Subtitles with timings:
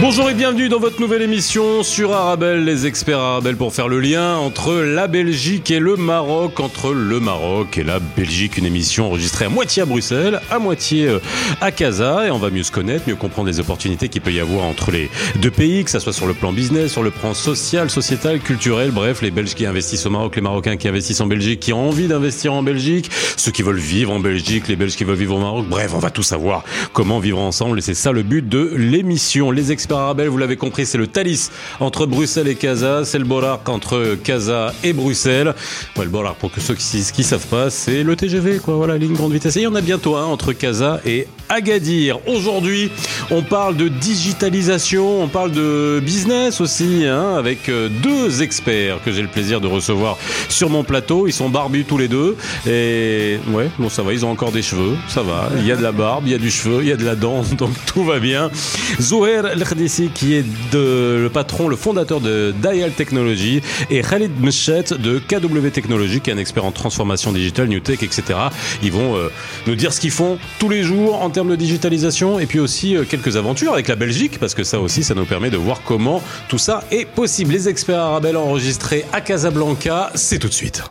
[0.00, 4.00] Bonjour et bienvenue dans votre nouvelle émission sur Arabelle, les experts Arabelle pour faire le
[4.00, 9.06] lien entre la Belgique et le Maroc, entre le Maroc et la Belgique, une émission
[9.06, 11.20] enregistrée à moitié à Bruxelles, à moitié euh,
[11.60, 14.40] à Casa, et on va mieux se connaître, mieux comprendre les opportunités qu'il peut y
[14.40, 17.32] avoir entre les deux pays, que ça soit sur le plan business, sur le plan
[17.32, 21.26] social, sociétal, culturel, bref, les Belges qui investissent au Maroc, les Marocains qui investissent en
[21.26, 24.96] Belgique, qui ont envie d'investir en Belgique, ceux qui veulent vivre en Belgique, les Belges
[24.96, 27.94] qui veulent vivre au Maroc, bref, on va tout savoir comment vivre ensemble, et c'est
[27.94, 29.50] ça le but de l'émission.
[29.50, 31.50] Les Arabelle, vous l'avez compris, c'est le Thalys
[31.80, 35.54] entre Bruxelles et Casa, c'est le Bollard entre Casa et Bruxelles.
[35.96, 39.14] Ouais, le Bollard, pour ceux qui ne savent pas, c'est le TGV, quoi, voilà, ligne
[39.14, 39.56] grande vitesse.
[39.56, 42.18] Et il y en a bientôt un entre Casa et Agadir.
[42.26, 42.90] Aujourd'hui,
[43.30, 49.12] on parle de digitalisation, on parle de business aussi, hein, avec euh, deux experts que
[49.12, 50.16] j'ai le plaisir de recevoir
[50.48, 51.26] sur mon plateau.
[51.26, 52.36] Ils sont barbus tous les deux.
[52.66, 55.50] Et ouais, bon, ça va, ils ont encore des cheveux, ça va.
[55.58, 57.04] Il y a de la barbe, il y a du cheveu, il y a de
[57.04, 58.50] la dent, donc tout va bien.
[59.00, 64.84] Zouher Khdissi, qui est de, le patron, le fondateur de Dial Technology, et Khalid Mechet
[64.98, 68.22] de KW Technology, qui est un expert en transformation digitale, New Tech, etc.
[68.82, 69.30] Ils vont euh,
[69.66, 72.96] nous dire ce qu'ils font tous les jours en termes de digitalisation et puis aussi
[72.96, 75.80] euh, quelques aventures avec la Belgique parce que ça aussi ça nous permet de voir
[75.84, 77.52] comment tout ça est possible.
[77.52, 80.82] Les experts arabes enregistrés à Casablanca, c'est tout de suite.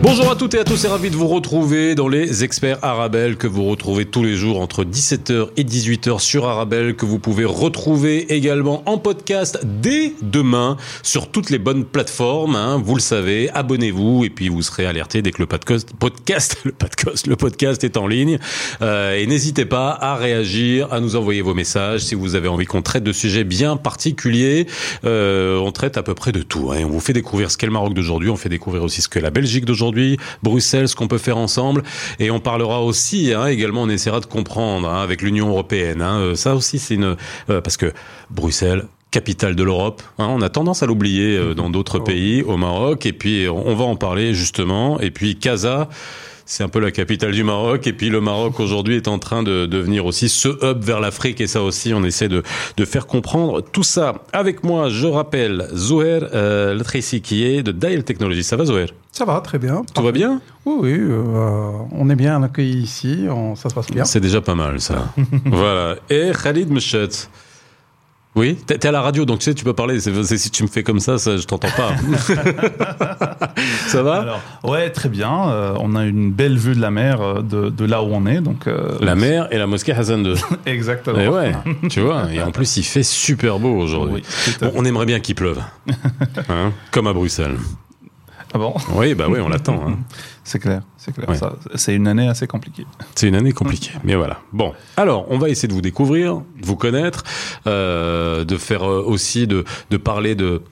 [0.00, 3.36] Bonjour à toutes et à tous et ravi de vous retrouver dans les experts Arabelle
[3.36, 7.44] que vous retrouvez tous les jours entre 17h et 18h sur Arabelle que vous pouvez
[7.44, 12.54] retrouver également en podcast dès demain sur toutes les bonnes plateformes.
[12.54, 16.58] Hein, vous le savez, abonnez-vous et puis vous serez alerté dès que le podcast, podcast,
[16.64, 18.38] le podcast, le podcast est en ligne.
[18.82, 22.66] Euh, et n'hésitez pas à réagir, à nous envoyer vos messages si vous avez envie
[22.66, 24.68] qu'on traite de sujets bien particuliers.
[25.04, 26.70] Euh, on traite à peu près de tout.
[26.70, 26.84] Hein.
[26.84, 29.20] On vous fait découvrir ce qu'est le Maroc d'aujourd'hui, on fait découvrir aussi ce qu'est
[29.20, 31.82] la Belgique d'aujourd'hui aujourd'hui, Bruxelles, ce qu'on peut faire ensemble.
[32.18, 36.02] Et on parlera aussi, hein, également, on essaiera de comprendre hein, avec l'Union européenne.
[36.02, 37.16] Hein, euh, ça aussi, c'est une...
[37.48, 37.92] Euh, parce que
[38.30, 40.02] Bruxelles, capitale de l'Europe.
[40.18, 42.04] on a tendance à l'oublier euh, dans d'autres oh.
[42.04, 45.00] pays, au Maroc, et puis on va en parler justement.
[45.00, 45.88] Et puis Casa,
[46.48, 47.86] c'est un peu la capitale du Maroc.
[47.86, 51.42] Et puis le Maroc aujourd'hui est en train de devenir aussi ce hub vers l'Afrique.
[51.42, 52.42] Et ça aussi, on essaie de,
[52.76, 54.14] de faire comprendre tout ça.
[54.32, 56.82] Avec moi, je rappelle Zouher euh,
[57.22, 58.44] qui est de Dial Technologies.
[58.44, 58.86] Ça va Zouher?
[59.12, 59.82] Ça va, très bien.
[59.94, 60.40] Tout va bien?
[60.64, 60.98] Oui, oui.
[60.98, 63.26] Euh, on est bien accueillis ici.
[63.54, 64.06] ça se passe bien.
[64.06, 65.12] C'est déjà pas mal, ça.
[65.44, 65.96] voilà.
[66.08, 67.28] Et Khalid Mechet.
[68.38, 69.98] Oui, t'es à la radio, donc tu sais, tu peux parler.
[69.98, 71.90] si tu me fais comme ça, ça je t'entends pas.
[73.88, 75.48] ça va Alors, Ouais, très bien.
[75.48, 78.40] Euh, on a une belle vue de la mer euh, de, là où on est.
[78.40, 80.34] Donc, euh, la mer et la mosquée Hassan II.
[80.66, 81.18] Exactement.
[81.18, 81.52] Et ouais,
[81.90, 82.32] tu vois.
[82.32, 84.22] Et en plus, il fait super beau aujourd'hui.
[84.72, 85.60] on aimerait bien qu'il pleuve,
[86.48, 87.56] hein, comme à Bruxelles.
[88.54, 88.72] Ah bon?
[88.94, 89.84] Oui, bah oui, on l'attend.
[89.88, 89.98] Hein.
[90.48, 91.28] C'est clair, c'est clair.
[91.74, 92.86] C'est une année assez compliquée.
[93.14, 94.38] C'est une année compliquée, mais voilà.
[94.54, 97.22] Bon, alors, on va essayer de vous découvrir, de vous connaître,
[97.66, 100.62] euh, de faire euh, aussi, de, de parler de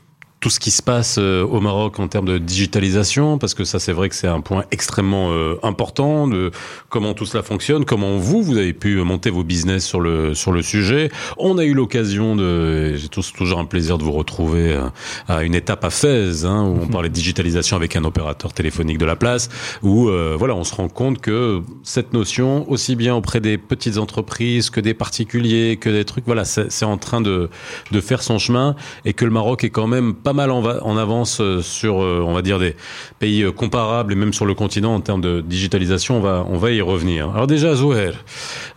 [0.40, 3.78] tout ce qui se passe euh, au Maroc en termes de digitalisation, parce que ça
[3.78, 6.50] c'est vrai que c'est un point extrêmement euh, important de
[6.90, 10.52] comment tout cela fonctionne, comment vous vous avez pu monter vos business sur le sur
[10.52, 11.10] le sujet.
[11.38, 14.88] On a eu l'occasion de, j'ai toujours un plaisir de vous retrouver euh,
[15.26, 18.98] à une étape à Fès, hein, où on parlait de digitalisation avec un opérateur téléphonique
[18.98, 19.48] de la place,
[19.82, 24.70] où voilà on se rend compte que cette notion, aussi bien auprès des petites entreprises
[24.70, 27.48] que des particuliers, que des trucs, voilà c'est en train de
[27.90, 30.96] de faire son chemin et que le Maroc est quand même pas mal en, en
[30.96, 32.74] avance euh, sur, euh, on va dire, des
[33.20, 36.16] pays euh, comparables et même sur le continent en termes de digitalisation.
[36.16, 37.30] On va, on va y revenir.
[37.30, 38.10] Alors déjà, Zouher.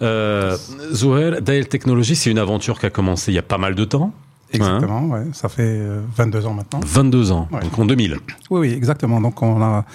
[0.04, 0.56] Euh,
[0.94, 3.84] Zouher, Dael Technologies, c'est une aventure qui a commencé il y a pas mal de
[3.84, 4.14] temps.
[4.52, 5.26] Exactement, ouais.
[5.34, 5.80] ça fait
[6.16, 6.80] 22 ans maintenant.
[6.84, 8.18] 22 ans, donc en 2000.
[8.50, 9.22] Oui, oui, exactement.
[9.22, 9.86] Donc on a,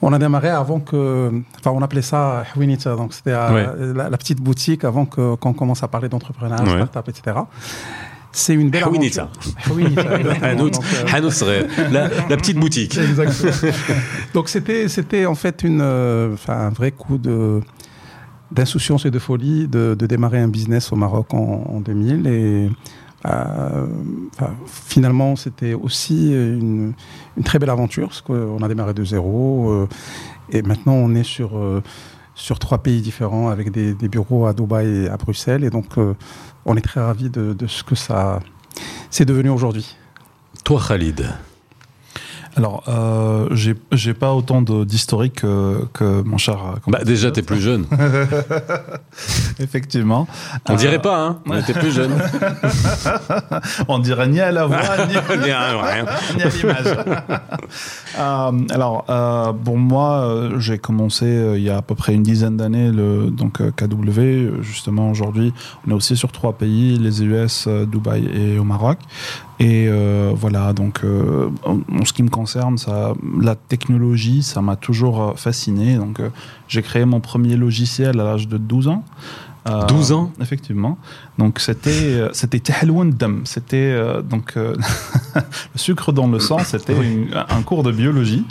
[0.00, 4.84] on a démarré avant que, enfin on appelait ça Hwinita, donc c'était la, petite boutique
[4.84, 7.36] avant qu'on commence à parler d'entrepreneuriat, start-up, etc.
[8.34, 9.28] C'est une belle aventure.
[11.90, 12.98] la, la petite boutique.
[12.98, 13.72] Exactement.
[14.34, 17.60] Donc c'était c'était en fait une, euh, un vrai coup de
[18.50, 22.68] d'insouciance et de folie de, de, démarrer un business au Maroc en, en 2000 et
[23.26, 23.86] euh,
[24.66, 26.92] finalement, c'était aussi une,
[27.36, 29.88] une, très belle aventure parce qu'on a démarré de zéro euh,
[30.50, 31.82] et maintenant on est sur euh,
[32.34, 35.96] sur trois pays différents avec des, des, bureaux à Dubaï et à Bruxelles et donc
[36.64, 38.40] on est très ravis de, ce que ça
[39.10, 39.96] c'est devenu aujourd'hui.
[40.64, 41.28] Toi, Khalid
[42.56, 43.48] Alors, euh,
[43.92, 46.56] j'ai pas autant d'historique que, que mon cher.
[46.56, 47.84] euh, Bah, déjà, t'es plus jeune.
[49.60, 50.26] Effectivement.
[50.68, 52.12] On Euh, dirait pas, hein On était plus jeune.
[53.88, 54.78] On dirait ni à la voix,
[55.08, 55.14] ni,
[55.44, 56.96] ni à l'image.
[58.18, 59.04] Euh, alors,
[59.64, 63.30] pour moi, j'ai commencé euh, il y a à peu près une dizaine d'années, le
[63.30, 64.62] donc KW.
[64.62, 65.52] Justement, aujourd'hui,
[65.86, 68.98] on est aussi sur trois pays les US, Dubaï et au Maroc.
[69.60, 74.76] Et euh, voilà, donc euh, en, ce qui me concerne, ça, la technologie, ça m'a
[74.76, 75.96] toujours euh, fasciné.
[75.96, 76.30] Donc, euh,
[76.66, 79.04] j'ai créé mon premier logiciel à l'âge de 12 ans.
[79.66, 80.98] Euh, 12 ans Effectivement.
[81.38, 82.60] Donc c'était euh, c'était.
[83.44, 84.76] C'était euh, donc euh,
[85.34, 85.42] le
[85.78, 86.58] sucre dans le sang.
[86.58, 86.94] C'était
[87.48, 88.44] un cours de biologie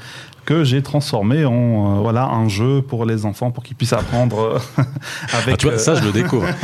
[0.46, 1.54] que j'ai transformé en
[1.98, 4.40] euh, voilà un jeu pour les enfants pour qu'ils puissent apprendre
[4.78, 4.84] euh,
[5.34, 5.54] avec.
[5.56, 6.46] Ah, tu vois, ça, je le découvre.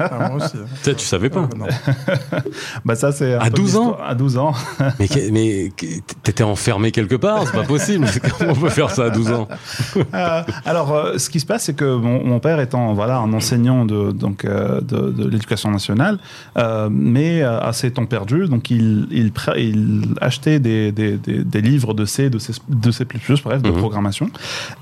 [0.00, 0.56] Ah, moi aussi.
[0.56, 0.66] hein.
[0.82, 1.40] Ça, tu savais pas.
[1.40, 1.66] Euh, non.
[2.84, 3.96] bah ça c'est À peu 12 ans.
[4.04, 4.52] À 12 ans.
[4.98, 5.70] Mais, que- mais
[6.22, 8.06] t'étais enfermé quelque part, c'est pas possible.
[8.38, 9.48] Comment on peut faire ça à 12 ans?
[10.14, 13.32] Euh, alors, euh, ce qui se passe, c'est que mon, mon père étant voilà un
[13.32, 16.18] enseignant de donc euh, de, de l'éducation nationale,
[16.56, 19.32] euh, mais euh, à ses temps perdus, donc il il,
[20.20, 22.38] achetait des, des, des, des livres de C, de
[22.68, 22.90] de
[23.44, 23.76] Bref, de Mhm.
[23.78, 24.30] programmation,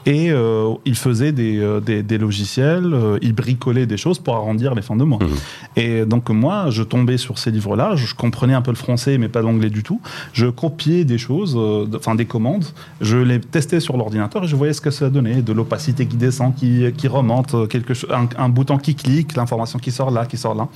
[0.07, 4.35] et euh, il faisait des, euh, des, des logiciels, euh, il bricolait des choses pour
[4.37, 5.19] arrondir les fins de mois.
[5.21, 5.29] Mhm.
[5.77, 9.29] Et donc moi, je tombais sur ces livres-là, je comprenais un peu le français, mais
[9.29, 10.01] pas l'anglais du tout.
[10.33, 11.59] Je copiais des choses,
[11.97, 12.65] enfin des commandes,
[13.01, 16.17] je les testais sur l'ordinateur et je voyais ce que ça donnait, de l'opacité qui
[16.17, 20.25] descend, qui, qui remonte, quelque chose, un, un bouton qui clique, l'information qui sort là,
[20.27, 20.69] qui sort là.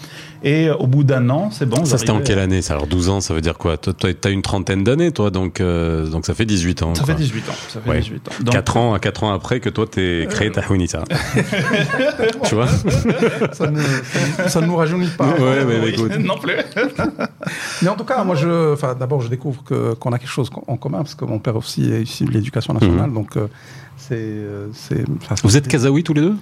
[0.43, 1.85] Et au bout d'un an, c'est bon.
[1.85, 2.75] Ça, c'était en quelle année ça?
[2.75, 3.77] Alors 12 ans, ça veut dire quoi?
[3.77, 6.95] Toi, toi, t'as une trentaine d'années, toi, donc, euh, donc ça fait 18 ans.
[6.95, 7.15] Ça quoi.
[7.15, 7.53] fait 18 ans.
[7.69, 8.01] Ça fait Ouais.
[8.01, 8.33] 18 ans.
[8.41, 11.05] Donc, 4 ans, à 4 ans après que toi, t'es créé ta Hunita.
[12.45, 15.27] tu vois Ça ne ça ne- ça ne nous rajeunit pas.
[15.29, 16.17] Ouais, mais oui, écoute.
[16.19, 16.55] non plus.
[17.83, 20.77] Mais en tout cas, moi, je, d'abord, je découvre que- qu'on a quelque chose en
[20.77, 23.47] commun, parce que mon père aussi est issu de l'éducation nationale, donc euh,
[23.97, 25.09] c'est, euh, c'est.
[25.09, 25.19] Mhm.
[25.43, 26.37] Vous êtes Kazaoui tous les deux?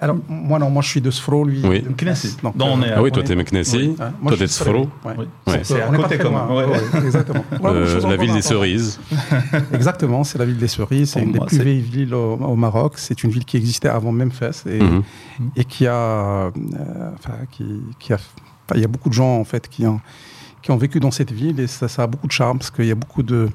[0.00, 1.62] Alors, moi, non, moi, je suis de Sfro, lui.
[1.64, 1.82] Oui.
[1.82, 2.42] de.
[2.42, 3.34] Donc, Donc, on est- Ah oui, toi, t'es.
[4.00, 4.72] Ah, moi, toi, t'es de Sfro.
[5.04, 5.14] Ouais.
[5.18, 5.24] Oui.
[5.46, 5.60] Ouais.
[5.62, 6.64] C'est euh, à on est pas côté quand même, ouais.
[6.64, 7.44] Ouais, ouais, exactement.
[7.64, 8.98] Euh, la ville des cerises.
[9.72, 11.10] Exactement, c'est la ville des cerises.
[11.12, 12.94] C'est une des plus vieilles villes au, au Maroc.
[12.96, 15.02] C'est une ville qui existait avant Memphis et, Mhm.
[15.56, 16.50] et qui a, euh,
[17.14, 17.64] enfin, qui,
[17.98, 20.00] qui a, enfin, il y a beaucoup de gens en fait qui ont,
[20.60, 22.86] qui ont vécu dans cette ville et ça, ça a beaucoup de charme parce qu'il
[22.86, 23.48] y a beaucoup de,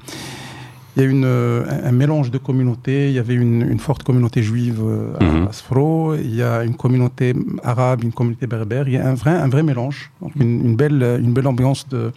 [0.96, 3.08] il y a une, euh, un, mélange de communautés.
[3.08, 6.14] Il y avait une, une forte communauté juive euh, à, Sfro.
[6.16, 8.88] Il y a une communauté arabe, une communauté berbère.
[8.88, 10.10] Il y a un vrai, un vrai mélange.
[10.20, 12.12] Donc une, une belle, une belle ambiance de,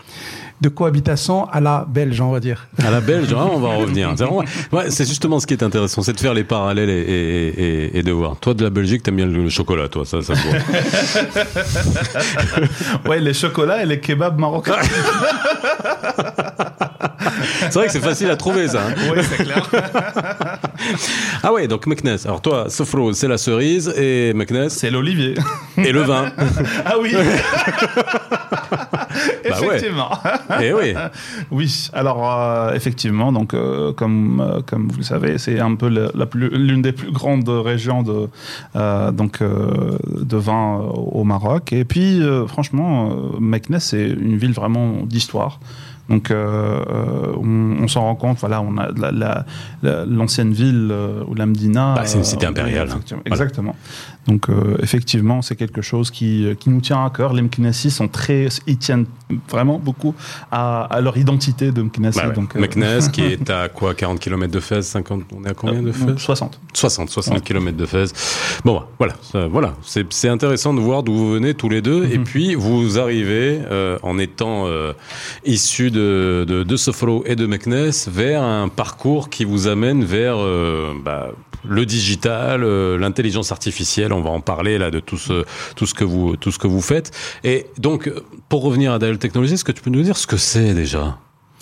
[0.61, 2.67] de cohabitation à la belge, on va dire.
[2.83, 4.11] À la belge, hein, on va en revenir.
[4.17, 7.01] C'est vraiment- ouais, c'est justement ce qui est intéressant, c'est de faire les parallèles et,
[7.01, 8.37] et- et- et de voir.
[8.37, 10.57] Toi, de la Belgique, t'aimes bien le chocolat, toi, ça, ça se voit.
[13.09, 14.77] Ouais, les chocolats et les kebabs marocains.
[17.59, 18.81] C'est vrai que c'est facile à trouver, ça.
[18.87, 18.93] hein.
[19.15, 19.69] oui, c'est clair.
[21.43, 22.17] Ah ouais, donc Meknes.
[22.25, 25.35] Alors toi, Sofro, c'est la cerise et Meknes, C'est l'olivier.
[25.77, 26.25] et le vin.
[26.85, 27.13] Ah oui.
[29.49, 29.67] Bah ouais.
[29.67, 30.09] Effectivement.
[30.61, 30.93] Et oui.
[31.51, 35.87] Oui, alors euh, effectivement, donc euh, comme euh, comme vous le savez, c'est un peu
[36.33, 38.27] l'une des plus grandes régions de
[39.11, 41.73] donc de vin au Maroc.
[41.73, 45.59] Et puis franchement, Meknès c'est une ville vraiment d'histoire.
[46.09, 49.45] Donc euh, euh, on, on s'en rend compte, voilà, on a la- la-
[49.81, 51.93] la- l'ancienne ville euh, ou la Médina.
[51.95, 52.99] Bah, c'est une cité impériale, hein.
[53.25, 53.25] Voilà.
[53.25, 53.75] Exactement.
[54.27, 57.33] Donc euh, effectivement, c'est quelque chose qui, qui nous tient à cœur.
[57.33, 59.05] Les Mknessi sont très, ils tiennent
[59.49, 60.15] vraiment beaucoup
[60.51, 62.19] à, à leur identité de Mknessi.
[62.19, 62.33] Bah ouais.
[62.33, 65.53] donc, euh, Meknes, qui est à quoi 40 km de Fès 50 On est à
[65.53, 66.17] combien de euh, Fès?
[66.17, 66.59] 60.
[66.73, 67.41] 60, 60 Ouais.
[67.41, 68.13] km de Fès.
[68.63, 69.73] Bon, bah, voilà, ça, voilà.
[69.83, 72.05] C'est, intéressant de voir d'où vous venez tous les deux.
[72.11, 72.23] Et Mhm.
[72.23, 74.93] puis, vous arrivez, euh, en étant euh,
[75.45, 80.35] issus de, de, de Sofro et de Meknes, vers un parcours qui vous amène vers
[80.37, 81.31] euh, bah,
[81.67, 84.13] le digital, euh, l'intelligence artificielle.
[84.13, 86.67] On va en parler là de tout ce, tout ce que vous, tout ce que
[86.67, 87.11] vous faites.
[87.43, 88.11] Et donc,
[88.49, 91.17] pour revenir à Dial Technologies, est-ce que tu peux nous dire ce que c'est déjà?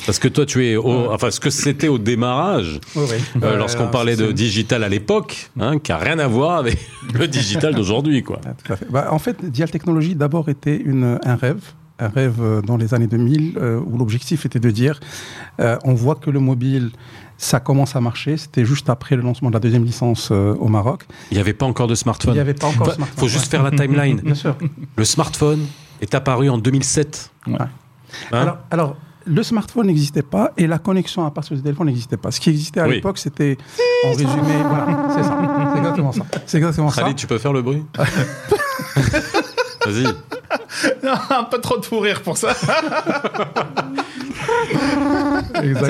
[0.07, 3.17] Parce que toi, tu es au, enfin, ce que c'était au démarrage, Oui, oui.
[3.43, 6.79] euh, lorsqu'on parlait de digital à l'époque, hein, qui a rien à voir avec
[7.13, 8.41] le digital d'aujourd'hui, quoi.
[8.43, 8.87] Ah, tout à fait.
[8.89, 11.61] Bah, en fait, Dial Technologies d'abord était une, un rêve,
[12.01, 14.99] un rêve euh, dans les années 2000 euh, où l'objectif était de dire
[15.59, 16.91] euh, on voit que le mobile
[17.37, 18.37] ça commence à marcher.
[18.37, 21.05] C'était juste après le lancement de la deuxième licence euh, au Maroc.
[21.31, 22.33] Il n'y avait pas encore de Il smartphone.
[22.35, 23.19] n'y avait pas encore Bah, de smartphone.
[23.19, 24.17] faut juste faire la timeline.
[24.23, 24.55] Bien sûr.
[24.95, 25.65] Le smartphone
[26.01, 27.31] est apparu en 2007.
[27.47, 27.53] Ouais.
[27.59, 27.67] Hein
[28.31, 32.29] alors, alors, le smartphone n'existait pas et la connexion à partir du téléphone n'existait pas.
[32.31, 32.95] Ce qui existait à Oui.
[32.95, 33.57] l'époque, c'était
[34.05, 34.31] en résumé.
[34.67, 35.37] Voilà, c'est ça.
[35.73, 36.25] C'est exactement ça.
[36.45, 37.01] C'est exactement ça.
[37.03, 37.83] Khalid, tu peux faire le bruit
[39.85, 40.05] Vas-y.
[41.29, 42.53] un peu trop de fou rire pour ça.
[42.53, 42.75] Ça,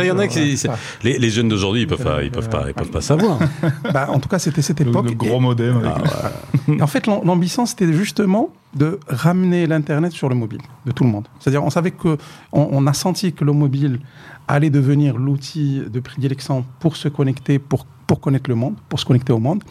[0.03, 0.61] il y en a qui.
[1.03, 3.39] Les, les jeunes d'aujourd'hui, ils peuvent pas, ils peuvent pas, ils peuvent pas savoir.
[3.93, 5.05] Bah, en tout cas, c'était cette Le, époque.
[5.05, 5.77] le Et- gros modem.
[5.77, 10.91] avec- Et en fait, l'am- l'ambition, c'était justement de ramener l'Internet sur le mobile de
[10.91, 11.27] tout le monde.
[11.39, 12.17] C'est-à-dire, on savait que,
[12.53, 13.99] on, on a senti que le mobile
[14.47, 19.05] allait devenir l'outil de prédilection pour se connecter, pour, pour connaître le monde, pour se
[19.05, 19.63] connecter au monde.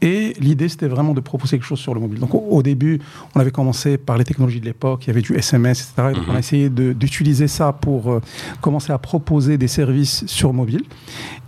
[0.00, 2.20] Et l'idée, c'était vraiment de proposer quelque chose sur le mobile.
[2.20, 3.00] Donc, au, au début,
[3.34, 6.10] on avait commencé par les technologies de l'époque, il y avait du SMS, etc.
[6.10, 8.20] Et donc, on a essayé d'utiliser ça pour euh,
[8.60, 10.82] commencer à proposer des services sur mobile.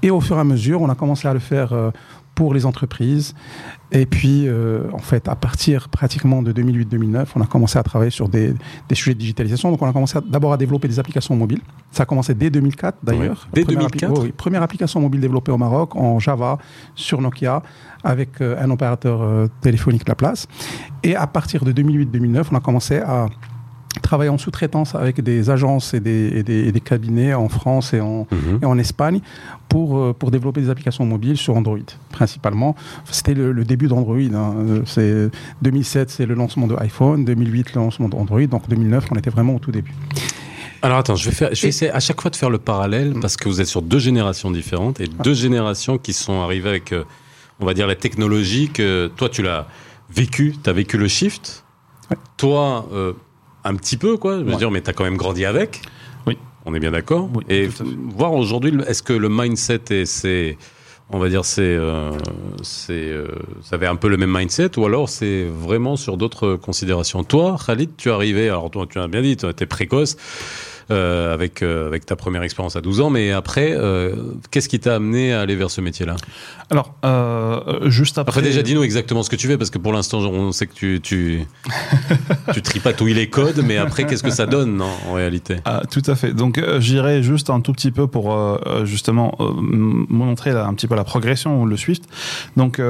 [0.02, 1.90] Et au fur et à mesure, on a commencé à le faire euh,
[2.34, 3.34] pour les entreprises.
[3.92, 8.10] Et puis, euh, en fait, à partir pratiquement de 2008-2009, on a commencé à travailler
[8.10, 8.54] sur des,
[8.88, 9.70] des sujets de digitalisation.
[9.70, 11.60] Donc, on a commencé d'abord à développer des applications mobiles.
[11.90, 13.46] Ça a commencé dès 2004, d'ailleurs.
[13.52, 14.12] Dès Première appli- 2004?
[14.12, 14.32] oui, oui.
[14.36, 16.56] Première application mobile développée au Maroc en Java
[16.94, 17.62] sur Nokia
[18.04, 20.46] avec euh, un opérateur euh, téléphonique Laplace.
[21.02, 23.26] Et à partir de 2008-2009, on a commencé à
[24.02, 27.92] travailler en sous-traitance avec des agences et des, et des- et des cabinets en France
[27.92, 28.58] et en, Mhm.
[28.62, 29.20] et en Espagne
[29.68, 31.78] pour, euh, pour développer des applications mobiles sur Android,
[32.10, 32.76] principalement.
[33.10, 34.16] C'était le, le début d'Android.
[34.16, 34.54] hein.
[34.58, 35.30] Euh, C'est
[35.62, 37.24] 2007, c'est le lancement de iPhone.
[37.24, 38.46] 2008, le lancement d'Android.
[38.46, 39.92] Donc 2009, on était vraiment au tout début.
[40.82, 43.14] Alors attends, je vais faire, je vais essayer à chaque fois de faire le parallèle
[43.20, 46.92] parce que vous êtes sur deux générations différentes et deux générations qui sont arrivées avec,
[46.92, 47.04] euh,
[47.60, 49.66] on va dire, la technologie que toi tu l'as
[50.10, 51.64] vécu, tu as vécu le shift.
[52.10, 52.16] Ouais.
[52.38, 53.12] Toi, euh,
[53.64, 54.56] un petit peu quoi, je veux Ouais.
[54.56, 55.82] dire, mais tu as quand même grandi avec.
[56.26, 56.36] Oui.
[56.66, 57.28] On est bien d'accord.
[57.34, 57.68] Oui, et
[58.14, 60.56] voir aujourd'hui, est-ce que le mindset et c'est,
[61.10, 62.12] on va dire, c'est, euh,
[62.62, 63.26] c'est, euh,
[63.62, 67.24] ça avait un peu le même mindset ou alors c'est vraiment sur d'autres considérations?
[67.24, 70.16] Toi, Khalid, tu es arrivé, alors toi, tu as bien dit, tu étais précoce.
[70.90, 74.14] Euh, avec, euh, avec ta première expérience à 12 ans, mais après, euh,
[74.50, 76.16] qu'est-ce qui t'a amené à aller vers ce métier-là?
[76.70, 76.94] Alors,
[77.90, 78.30] juste après.
[78.30, 80.74] Après, déjà, dis-nous exactement ce que tu fais, parce que pour l'instant, on sait que
[80.74, 81.40] tu, tu,
[82.54, 85.56] tu tripatouilles les codes, mais après, qu'est-ce que ça donne en réalité?
[85.64, 86.32] Ah, tout à fait.
[86.32, 88.36] Donc j'irai juste un tout petit peu pour
[88.84, 92.04] justement montrer là, un petit peu la progression ou le Swift.
[92.56, 92.80] Donc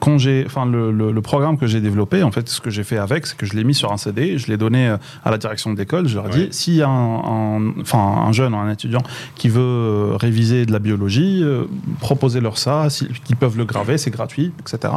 [0.00, 2.84] quand j'ai, enfin le, le, le programme que j'ai développé, en fait, ce que j'ai
[2.84, 4.88] fait avec, c'est que je l'ai mis sur un CD, je l'ai donné
[5.24, 6.08] à la direction de l'école.
[6.08, 6.46] Je leur ai Ouais.
[6.46, 6.48] dit,
[6.82, 9.02] a un, un- enfin un jeune ou un étudiant
[9.34, 11.64] qui veut euh, réviser de la biologie, euh,
[12.00, 14.92] proposez-leur ça, si, qu'ils peuvent le graver, c'est gratuit, etc.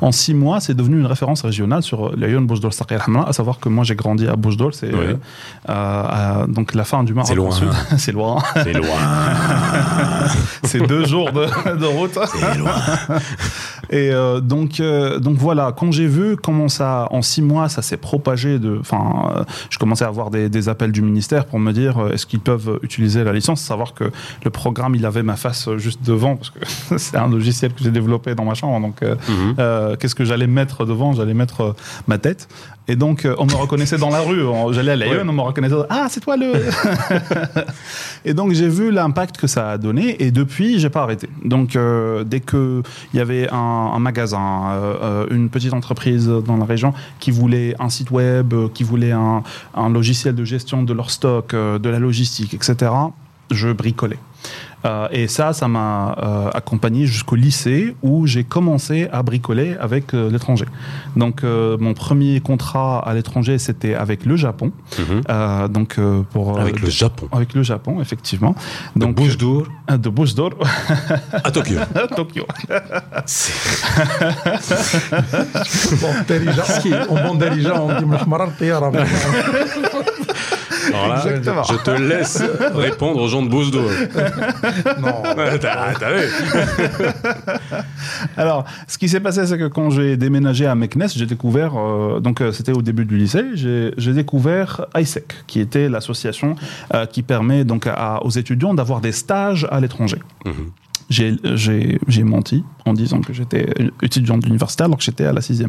[0.00, 3.32] En six mois, c'est devenu une référence régionale sur l'Ayoun Boujdoul Saqi al Hamra, à
[3.32, 4.98] savoir que moi j'ai grandi à Boujdoul, c'est Oui.
[5.00, 5.14] euh,
[5.68, 7.28] euh, donc la fin du Maroc.
[7.28, 7.50] C'est loin,
[7.98, 8.38] c'est loin.
[8.62, 8.86] C'est loin.
[10.64, 12.18] c'est deux jours de, de route.
[12.26, 12.70] C'est loin.
[13.92, 17.82] Et euh, donc, euh, donc voilà, quand j'ai vu comment ça, en six mois, ça
[17.82, 21.58] s'est propagé de, enfin, euh, je commençais à avoir des, des appels du ministère pour
[21.58, 24.04] me dire euh, est-ce qu'ils peuvent utiliser la licence, savoir que
[24.44, 26.58] le programme il avait ma face euh, juste devant parce que
[26.98, 29.54] c'est un logiciel que j'ai développé dans ma chambre, donc euh, Mhm.
[29.58, 31.12] euh, qu'est-ce que j'allais mettre devant?
[31.12, 31.74] J'allais mettre
[32.06, 32.48] ma tête.
[32.90, 34.42] Et donc, euh, on me reconnaissait dans la rue.
[34.72, 35.22] J'allais à Lyon, Ouais.
[35.28, 35.76] on me reconnaissait.
[35.88, 36.52] Ah, c'est toi le.
[38.24, 40.20] et donc, j'ai vu l'impact que ça a donné.
[40.22, 41.28] Et depuis, j'ai pas arrêté.
[41.44, 42.82] Donc, euh, dès que
[43.14, 43.56] il y avait un,
[43.94, 48.52] un magasin, euh, euh, une petite entreprise dans la région qui voulait un site web,
[48.74, 49.44] qui voulait un,
[49.74, 52.90] un logiciel de gestion de leur stock, de la logistique, etc.,
[53.52, 54.18] je bricolais.
[54.84, 60.14] Euh, et ça, ça m'a euh, accompagné jusqu'au lycée où j'ai commencé à bricoler avec
[60.14, 60.66] euh, l'étranger.
[61.16, 64.72] Donc, euh, mon premier contrat à l'étranger, c'était avec le Japon.
[64.98, 65.20] Mhm.
[65.28, 67.28] Euh, donc, euh, pour euh, Avec le Japon.
[67.32, 68.54] avec le Japon, effectivement.
[68.96, 69.36] Donc, Donc, bouche
[69.90, 70.50] euh, de Bouche d'Or
[71.44, 71.76] à Tokyo.
[71.94, 72.46] à Tokyo.
[80.92, 81.62] Alors là, Exactement.
[81.64, 82.42] je te laisse
[82.74, 83.90] répondre aux gens de bouche d'our.
[85.00, 85.22] Non.
[85.60, 86.24] T'as t'as vu
[88.36, 92.20] Alors, ce qui s'est passé, c'est que quand j'ai déménagé à Meknes, j'ai découvert, euh,
[92.20, 96.56] donc euh, c'était au début du lycée, j'ai découvert ISEC, qui était l'association
[96.94, 100.18] euh, qui permet donc à- aux étudiants d'avoir des stages à l'étranger.
[100.44, 100.52] Mhm.
[101.10, 103.66] J'ai- J'ai j'ai menti en disant que j'étais
[104.02, 105.68] étudiant d'université alors que j'étais à la sixième.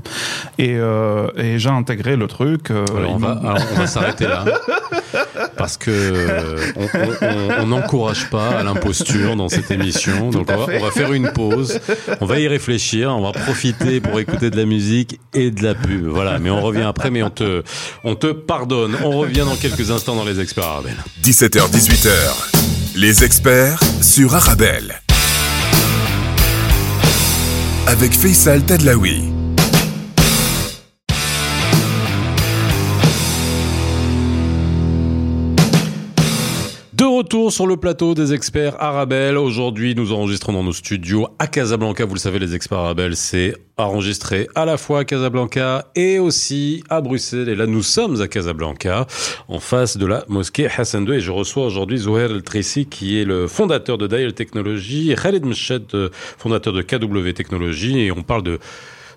[0.57, 2.71] Et, euh, et j'ai intégré le truc.
[2.71, 4.45] euh, Alors, on va, m'ont- alors, on va s'arrêter là.
[5.57, 6.57] Parce que euh,
[7.59, 10.29] on- n'encourage pas à l'imposture dans cette émission.
[10.29, 10.79] Donc on va, fait.
[10.81, 11.79] on va faire une pause.
[12.21, 13.09] On va y réfléchir.
[13.15, 16.05] On va profiter pour écouter de la musique et de la pub.
[16.05, 16.39] Voilà.
[16.39, 17.11] Mais on revient après.
[17.11, 17.63] Mais on te,
[18.03, 18.95] on te pardonne.
[19.03, 20.97] On revient dans quelques instants dans les experts Arabelle.
[21.23, 25.01] 17h-18h, les experts sur Arabelle.
[27.87, 29.30] Avec Faisal Tadlaoui.
[37.21, 39.37] Retour sur le plateau des experts Arabelle.
[39.37, 42.03] Aujourd'hui, nous enregistrons dans nos studios à Casablanca.
[42.03, 46.83] Vous le savez, les experts Arabelle, c'est enregistré à la fois à Casablanca et aussi
[46.89, 47.47] à Bruxelles.
[47.47, 49.05] Et là, nous sommes à Casablanca,
[49.47, 51.13] en face de la mosquée Hassan II.
[51.13, 55.15] Et je reçois aujourd'hui Zouher El Trissi, qui est le fondateur de Dial Technology, et
[55.15, 55.95] Khalid Mched,
[56.39, 57.99] fondateur de KW Technology.
[57.99, 58.57] Et on parle de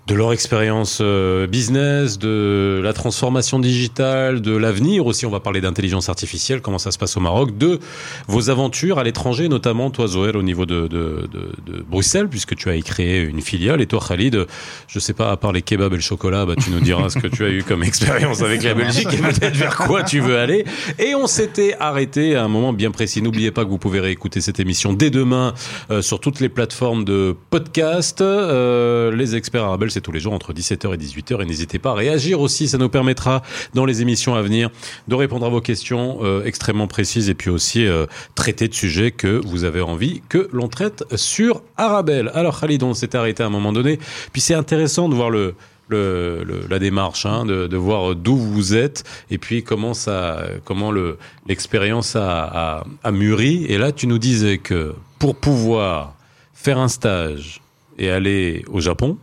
[0.07, 5.25] de leur expérience euh, business, de la transformation digitale, de l'avenir aussi.
[5.25, 7.79] On va parler d'intelligence artificielle, comment ça se passe au Maroc, de
[8.27, 12.55] vos aventures à l'étranger, notamment toi Zoël au niveau de, de, de, de, Bruxelles, puisque
[12.55, 13.81] tu as créé une filiale.
[13.81, 14.45] Et toi Khalid,
[14.87, 17.17] je sais pas, à part les kebabs et le chocolat, bah, tu nous diras ce
[17.17, 20.37] que tu as eu comme expérience avec la Belgique et peut-être vers quoi tu veux
[20.37, 20.65] aller.
[20.99, 23.23] Et on s'était arrêté à un moment bien précis.
[23.23, 25.55] N'oubliez pas que vous pouvez réécouter cette émission dès demain
[25.89, 28.21] euh, sur toutes les plateformes de podcast.
[28.21, 31.41] Euh, les experts arabes c'est tous les jours entre 17h et 18h.
[31.41, 33.41] Et n'hésitez pas à réagir aussi, ça nous permettra
[33.73, 34.69] dans les émissions à venir
[35.07, 39.11] de répondre à vos questions euh, extrêmement précises et puis aussi euh, traiter de sujets
[39.11, 42.29] que vous avez envie que l'on traite sur Arabelle.
[42.33, 43.97] Alors Khalid, on s'est arrêté à un moment donné.
[44.33, 45.55] Puis c'est intéressant de voir le,
[45.89, 52.17] la démarche, hein, de, voir d'où vous êtes et puis comment ça, comment le l'expérience
[52.17, 52.83] a,
[53.13, 53.65] mûri.
[53.69, 56.15] Et là, tu nous disais que pour pouvoir
[56.53, 57.61] faire un stage
[57.97, 59.17] et aller au Japon,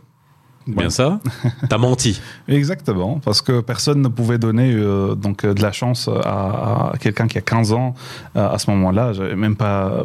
[0.67, 0.89] Bien ouais.
[0.89, 1.19] ça
[1.69, 2.21] T'as menti.
[2.47, 7.27] Exactement, parce que personne ne pouvait donner euh, donc de la chance à, à quelqu'un
[7.27, 7.93] qui a 15 ans
[8.35, 9.13] euh, à ce moment-là.
[9.13, 10.03] J'avais même pas,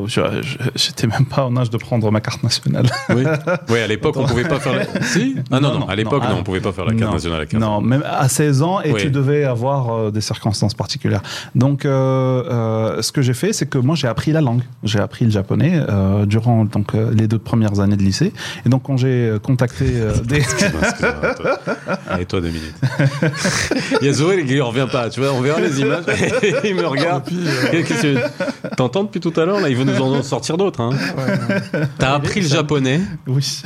[0.75, 2.87] j'étais même pas en âge de prendre ma carte nationale.
[3.11, 3.25] Oui,
[3.71, 4.75] oui à l'époque on pouvait pas faire.
[4.75, 4.85] La...
[5.03, 7.41] Si Ah non non, non, à l'époque non, on pouvait pas faire la carte nationale
[7.41, 7.81] à 15 ans.
[7.81, 9.01] Non, même à 16 ans et oui.
[9.01, 11.23] tu devais avoir euh, des circonstances particulières.
[11.55, 14.63] Donc euh, ce que j'ai fait, c'est que moi j'ai appris la langue.
[14.83, 15.81] J'ai appris le japonais
[16.27, 18.33] durant donc les deux premières années de lycée.
[18.67, 19.87] Et donc quand j'ai contacté
[20.25, 20.41] des
[22.09, 22.75] Allez, toi deux minutes.
[24.01, 26.05] Il y a Zoé ne revient pas, tu vois, on verra les images.
[26.65, 27.29] il me regarde.
[27.33, 28.29] Euh...
[28.77, 30.81] T'entends depuis tout à l'heure, là, il veut nous en sortir d'autres.
[30.81, 30.91] Hein.
[31.17, 33.63] Ouais, T'as appris le japonais Oui.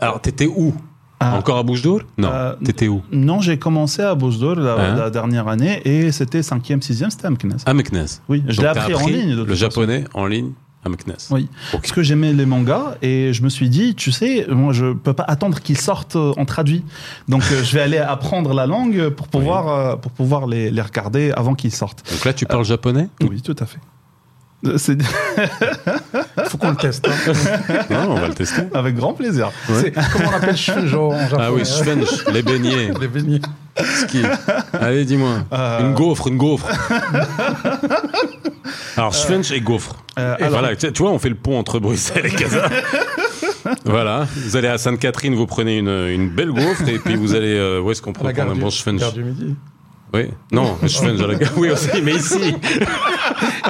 [0.00, 0.74] Alors, t'étais où
[1.18, 1.36] ah.
[1.38, 2.28] Encore à Bouche d'Or Non.
[2.30, 6.12] Euh, T'étais où Non, j'ai commencé à Bouche d'Or la, Hein la, dernière année et
[6.12, 7.56] c'était 5e, 6e, c'était à Meknes.
[7.64, 9.36] À Meknes Oui, je l'ai appris, appris, en ligne.
[9.36, 10.52] De le japonais en ligne
[10.86, 11.14] à Meknes.
[11.30, 11.48] Oui.
[11.68, 11.80] Okay.
[11.82, 15.12] Parce que j'aimais les mangas et je me suis dit, tu sais, moi je peux
[15.12, 16.84] pas attendre qu'ils sortent en traduit.
[17.28, 19.92] Donc euh, je vais aller apprendre la langue pour pouvoir, oui.
[19.92, 22.02] euh, pour pouvoir les, les regarder avant qu'ils sortent.
[22.10, 23.08] Donc là, tu parles japonais?
[23.20, 23.78] Oui, tout à fait.
[24.64, 27.06] Euh, Il faut qu'on le teste.
[27.06, 27.32] Hein.
[27.90, 28.62] non, on va le tester.
[28.72, 29.50] Avec grand plaisir.
[29.68, 29.92] Ouais.
[30.12, 32.90] Comment on appelle shunjo en japonais Ah oui, shunjo, les beignets.
[33.00, 33.40] les beignets.
[33.84, 34.22] Ski.
[34.72, 35.44] Allez, dis-moi.
[35.52, 35.80] Euh...
[35.80, 36.66] Une gaufre, une gaufre.
[38.96, 39.94] alors, shunjo et gaufre.
[40.18, 40.60] Euh, alors...
[40.60, 42.68] Voilà, tu vois, on fait le pont entre Bruxelles et Casa.
[43.84, 47.54] voilà, vous allez à Sainte-Catherine, vous prenez une, une, belle gaufre et puis vous allez.
[47.54, 49.54] Euh, où est-ce qu'on prend un bon shunjo du midi.
[50.14, 51.26] Oui, non, je fais la
[51.56, 52.38] Oui, aussi, mais ici.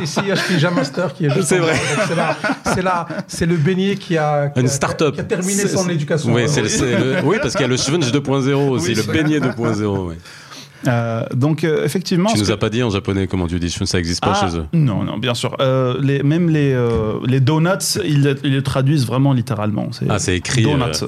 [0.02, 1.48] ici, il y a Pija Master qui est juste.
[1.48, 1.74] C'est vrai.
[2.64, 4.52] C'est là, c'est le beignet qui a.
[4.56, 5.14] Une start-up.
[5.14, 6.32] Qui a terminé son éducation.
[6.32, 9.40] Oui, c'est le, oui, parce qu'il y a le Schwunsch 2.0 aussi, oui, le beignet
[9.40, 10.08] 2.0.
[10.08, 10.14] Oui.
[10.86, 12.30] Euh, donc euh, effectivement.
[12.32, 14.58] Tu nous as pas dit en japonais comment tu dis ça n'existe pas ah, chez
[14.58, 14.66] eux.
[14.72, 15.56] Non, non, bien sûr.
[15.60, 16.76] Euh, les, même les
[17.26, 19.88] les donuts, ils, ils, le traduisent vraiment littéralement.
[20.08, 20.62] Ah, c'est écrit.
[20.62, 21.06] Donuts.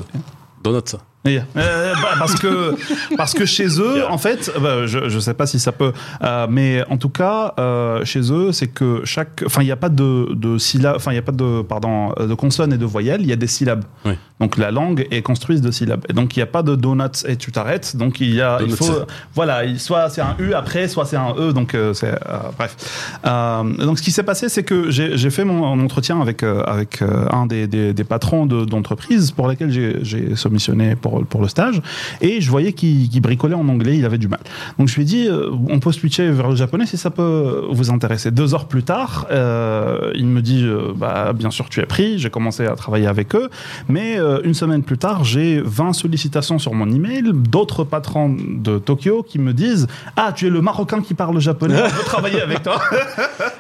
[0.62, 0.96] Donuts.
[1.26, 2.74] Euh, bah, parce que
[3.16, 6.46] parce que chez eux, en fait, bah, je je sais pas si ça peut, euh,
[6.48, 9.88] mais en tout cas, euh, chez eux, c'est que chaque, enfin, il n'y a pas
[9.88, 13.22] de de syllabes, enfin, il y a pas de pardon de consonnes et de voyelles,
[13.22, 13.84] il y a des syllabes.
[14.04, 14.12] Oui.
[14.40, 16.04] Donc la langue est construite de syllabes.
[16.08, 17.96] Et donc il n'y a pas de donuts et tu t'arrêtes.
[17.96, 19.04] Donc il y a, il faut,
[19.34, 21.52] voilà, soit c'est un u après, soit c'est un e.
[21.52, 22.14] Donc c'est
[22.56, 22.76] bref.
[23.24, 27.46] donc ce qui s'est passé, c'est que j'ai fait mon, mon, entretien avec avec un
[27.46, 29.70] des, des, des patrons d'entreprise de, pour lesquels
[30.02, 31.80] j'ai soumissionné pour pour le stage
[32.20, 34.40] et je voyais qu'il qu bricolait en anglais, il avait du mal.
[34.78, 37.66] Donc je lui ai dit, euh, on peut switcher vers le japonais si ça peut
[37.70, 38.30] vous intéresser.
[38.30, 42.18] Deux heures plus tard, euh, il me dit, euh, bah, bien sûr tu es pris,
[42.18, 43.50] j'ai commencé à travailler avec eux,
[43.88, 49.22] mais une semaine plus tard, j'ai 20 sollicitations sur mon email, d'autres patrons de Tokyo
[49.22, 52.62] qui me disent, ah tu es le Marocain qui parle japonais, on veut travailler avec
[52.62, 52.80] toi.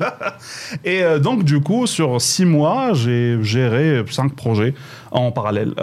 [0.84, 4.74] et donc du coup, sur six mois, j'ai géré cinq projets
[5.10, 5.74] en parallèle,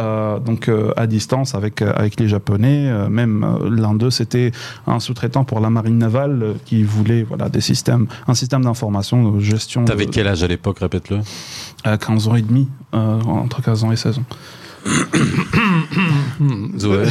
[0.46, 2.90] donc à distance avec avec les Japonais.
[2.90, 4.52] Euh, même l'un d'eux, c'était
[4.88, 9.32] un sous-traitant pour la marine navale euh, qui voulait voilà des systèmes, un système d'information,
[9.32, 9.86] de gestion.
[9.86, 11.20] T'avais quel âge à l'époque, répète-le?
[11.84, 14.24] 15 ans et demi, euh, entre 15 ans et 16 ans.
[16.78, 17.06] Zoé.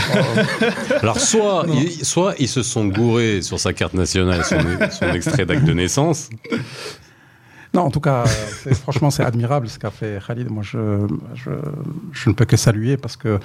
[1.03, 4.59] Alors soit ils, soit ils se sont gourés sur sa carte nationale son,
[4.91, 6.31] son extrait d'acte de naissance
[7.75, 8.25] Non, en tout cas,
[8.83, 10.49] franchement, c'est admirable ce qu'a fait Khalid.
[10.51, 11.51] Moi, je, je,
[12.13, 13.41] je ne peux que saluer parce que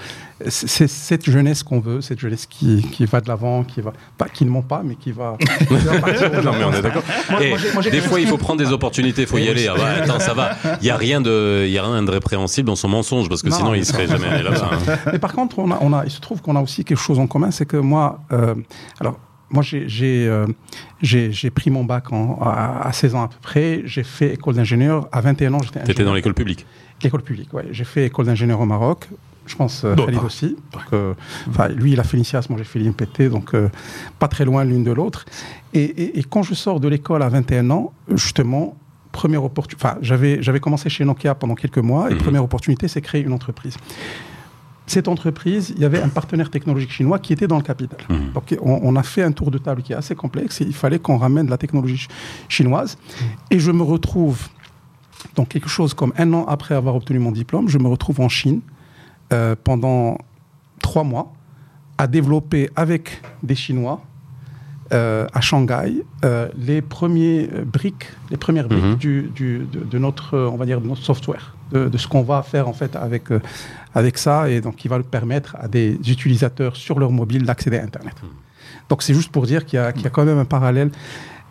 [0.48, 4.30] c'est cette jeunesse qu'on veut, cette jeunesse qui, qui va de l'avant, qui va, pas,
[4.30, 5.36] qui ne ment pas, mais qui va.
[5.68, 7.04] qui va partir au Non mais on est d'accord.
[7.92, 9.68] Des fois il faut prendre des opportunités, il faut y aller.
[9.68, 10.52] Ah bah, attends, ça va.
[10.82, 13.42] Il y a rien de, il y a rien de répréhensible dans son mensonge parce
[13.42, 14.18] que Non, sinon il serait non.
[14.18, 14.70] jamais allé là-bas.
[14.88, 14.98] hein.
[15.12, 17.18] Mais par contre, on a, on a, il se trouve qu'on a aussi quelque chose
[17.18, 18.54] en commun, c'est que moi, euh,
[19.00, 19.18] alors,
[19.52, 20.46] moi, j'ai j'ai, euh,
[21.56, 23.82] pris mon bac en- à, à 16 ans à peu près.
[23.86, 25.08] J'ai fait école d'ingénieur.
[25.12, 26.66] À 21 ans, j'étais T'étais dans l'école publique.
[27.04, 27.64] L'école publique, oui.
[27.72, 29.08] J'ai fait école d'ingénieur au Maroc.
[29.48, 30.56] Je pense euh, Khalid aussi.
[30.74, 31.14] Donc, euh,
[31.76, 33.70] lui, il a fait l'INSIAS, moi j'ai fait l'IMPT, donc euh,
[34.20, 35.26] pas très loin l'une de l'autre.
[35.74, 38.78] Et, et- et quand je sors de l'école à 21 ans, justement,
[39.12, 39.84] première opportunité.
[39.88, 42.20] Enfin, j'avais j'avais commencé chez Nokia pendant quelques mois, et Mhm.
[42.20, 43.76] première opportunité, c'est créer une entreprise.
[44.89, 47.99] Cette entreprise, il y avait un partenaire technologique chinois qui était dans le capital.
[48.10, 48.32] Mhm.
[48.34, 50.73] Donc, on, on a fait un tour de table qui est assez complexe et il
[50.73, 52.08] fallait qu'on ramène de la technologie ch-
[52.56, 52.97] chinoise.
[53.52, 54.47] Et je me retrouve,
[55.36, 58.30] donc quelque chose comme un an après avoir obtenu mon diplôme, je me retrouve en
[58.30, 58.62] Chine
[59.32, 60.17] euh, pendant
[60.82, 61.32] trois mois
[61.99, 64.02] à développer avec des Chinois
[64.91, 70.36] euh, à Shanghai euh, les premiers briques, les premières briques du, du- de, de notre,
[70.54, 73.32] on va dire, de notre software, de, de ce qu'on va faire en fait avec
[73.32, 73.39] euh,
[73.95, 77.77] avec ça et donc qui va le permettre à des utilisateurs sur leur mobile d'accéder
[77.77, 78.15] à Internet.
[78.88, 80.91] Donc c'est juste pour dire qu'il y, y a quand même un parallèle.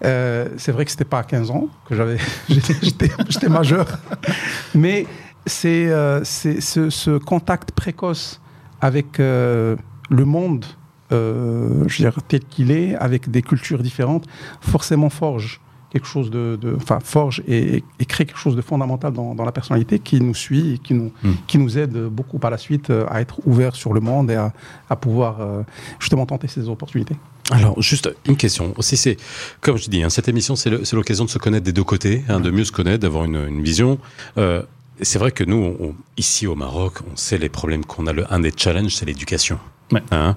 [0.05, 3.87] Euh, c'est vrai que c'était pas à 15 ans que j'avais, j'étais, majeur,
[4.75, 5.07] mais
[5.45, 8.41] c'est, euh, ce, ce contact précoce
[8.81, 9.75] avec euh,
[10.09, 10.65] le monde,
[11.11, 14.27] je veux dire tel qu'il est, avec des cultures différentes,
[14.61, 19.13] forcément forge quelque chose de, de- enfin forge et, et crée quelque chose de fondamental
[19.13, 21.31] dans, dans la personnalité qui nous suit et qui nous, Mm.
[21.47, 24.35] qui nous aide beaucoup par la suite euh, à être ouvert sur le monde et
[24.37, 24.53] à,
[24.91, 25.63] à pouvoir euh,
[25.99, 27.17] justement tenter ces opportunités.
[27.51, 28.75] Alors, juste une question.
[28.77, 29.17] Aussi, c'est,
[29.63, 32.41] comme je dis, hein, cette émission, c'est l'occasion de se connaître des deux côtés, hein,
[32.41, 33.99] de mieux se connaître, d'avoir une, une vision.
[34.37, 34.63] Euh,
[35.01, 38.13] c'est vrai que nous, on- ici au Maroc, on sait les problèmes qu'on a.
[38.13, 39.59] Le, un des challenges, c'est l'éducation.
[39.93, 40.03] Ouais.
[40.11, 40.37] Hein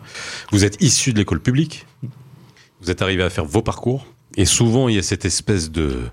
[0.54, 1.86] vous êtes issu de l'école publique.
[2.82, 4.06] Vous êtes arrivé à faire vos parcours.
[4.38, 6.04] Et souvent, il y a cette espèce de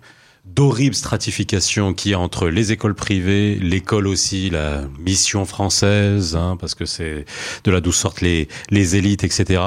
[0.44, 6.57] d'horrible stratification qu'il y a entre les écoles privées, l'école aussi, la mission française, hein,
[6.59, 7.26] parce que c'est
[7.64, 9.62] de là d'où sortent les, les élites, etc.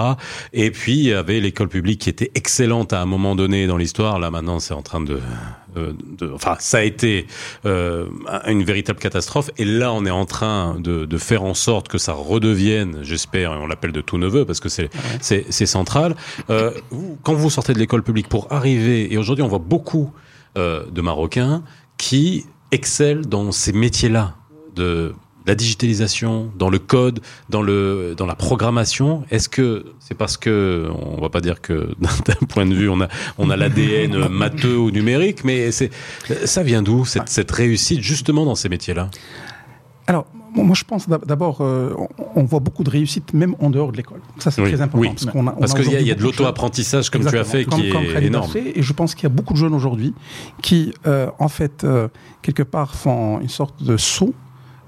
[0.53, 3.77] Et puis il y avait l'école publique qui était excellente à un moment donné dans
[3.77, 4.17] l'histoire.
[4.17, 5.19] Là maintenant, c'est en train de,
[5.75, 7.27] de, de- enfin, ça a été
[7.65, 8.05] euh,
[8.47, 9.49] une véritable catastrophe.
[9.57, 13.53] Et là, on est en train de, de faire en sorte que ça redevienne, j'espère,
[13.53, 16.15] et on l'appelle de tout neveu parce que c'est central.
[16.49, 20.12] Euh, vous, quand vous sortez de l'école publique pour arriver, et aujourd'hui, on voit beaucoup
[20.57, 21.63] euh, de Marocains
[21.97, 24.36] qui excellent dans ces métiers-là
[24.75, 25.13] de
[25.47, 29.23] la digitalisation, dans le code, dans le dans la programmation.
[29.32, 31.89] Est-ce que c'est parce que on va pas dire que
[32.25, 35.89] d'un point de vue on a on a l'ADN matheux ou numérique, mais c'est
[36.45, 39.10] ça vient d'où cette, cette réussite justement dans ces métiers-là?
[40.08, 41.93] Alors, moi, je pense d'ab- d'abord, euh,
[42.36, 44.19] on, voit beaucoup de réussite même en dehors de l'école.
[44.39, 44.99] Ça, c'est Oui, très important.
[44.99, 45.08] oui.
[45.10, 47.43] Parce qu'on a- on Parce a qu'il y a, y de l'auto-apprentissage comme tu as
[47.45, 48.51] fait qui comme- est énorme.
[48.58, 50.13] et je pense qu'il y a beaucoup de jeunes aujourd'hui
[50.62, 52.10] qui, euh, en fait, euh,
[52.41, 54.34] quelque part, font une sorte de saut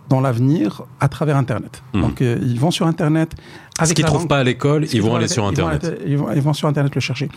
[0.10, 1.82] dans l'avenir à travers Internet.
[1.94, 2.02] Mhm.
[2.02, 3.34] Donc, euh, ils vont sur Internet.
[3.78, 6.00] Ce avec qu'ils la trouvent langue- pas à l'école, ce ils vont aller sur Internet.
[6.06, 7.30] Ils vont, ils vont sur Internet le chercher.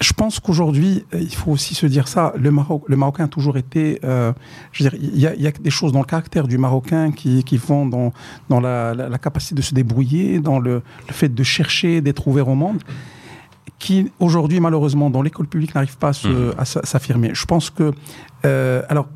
[0.00, 3.28] Je pense qu'aujourd'hui, euh, il faut aussi se dire ça, le, Maroc, le Marocain a
[3.28, 4.00] toujours été...
[4.04, 4.32] euh,
[4.72, 6.56] je veux dire, il y, a, il y a des choses dans le caractère du
[6.56, 8.12] Marocain qui, qui vont dans,
[8.48, 12.26] dans la, la- la capacité de se débrouiller, dans le, le fait de chercher, d'être
[12.28, 12.80] ouvert au monde,
[13.78, 16.52] qui aujourd'hui, malheureusement, dans l'école publique, n'arrive pas à Mhm.
[16.84, 17.30] s'affirmer.
[17.34, 17.92] Je pense que...
[18.46, 19.08] euh, alors,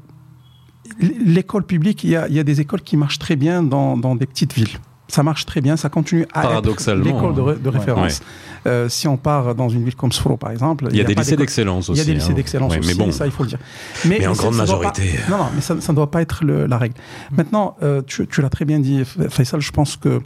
[1.25, 3.97] l'école publique, il y, a, il y a des écoles qui marchent très bien dans,
[3.97, 4.79] dans des petites villes.
[5.11, 7.79] Ça marche très bien, ça continue à être l'école de, ré- de ouais.
[7.79, 8.21] référence.
[8.67, 11.15] Euh, si on part dans une ville comme Sforo, par exemple, Il y a des
[11.15, 12.01] lycées d'excellence Il aussi.
[12.01, 12.35] y a des lycées hein.
[12.35, 13.59] d'excellence Ouais, aussi, mais bon, ça il faut le dire.
[14.05, 15.15] Mais en grande pas- majorité.
[15.31, 16.95] non, non, mais ça ça ne doit pas être le- la règle.
[17.35, 20.21] Maintenant, euh, tu, tu l'as très bien dit, Faisal, je pense que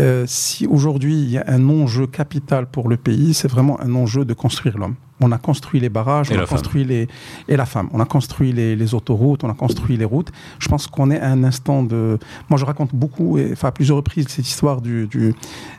[0.00, 3.94] euh, si aujourd'hui il y a un enjeu capital pour le pays, c'est vraiment un
[3.94, 4.94] enjeu de construire l'homme.
[5.20, 7.08] On a construit les barrages, Et on a construit les
[7.48, 7.88] et la femme.
[7.92, 10.30] On a construit les, les autoroutes, on a construit les routes.
[10.60, 12.18] Je pense qu'on est à un instant de.
[12.48, 15.34] Moi, je raconte beaucoup, et, enfin à plusieurs reprises, cette histoire du du,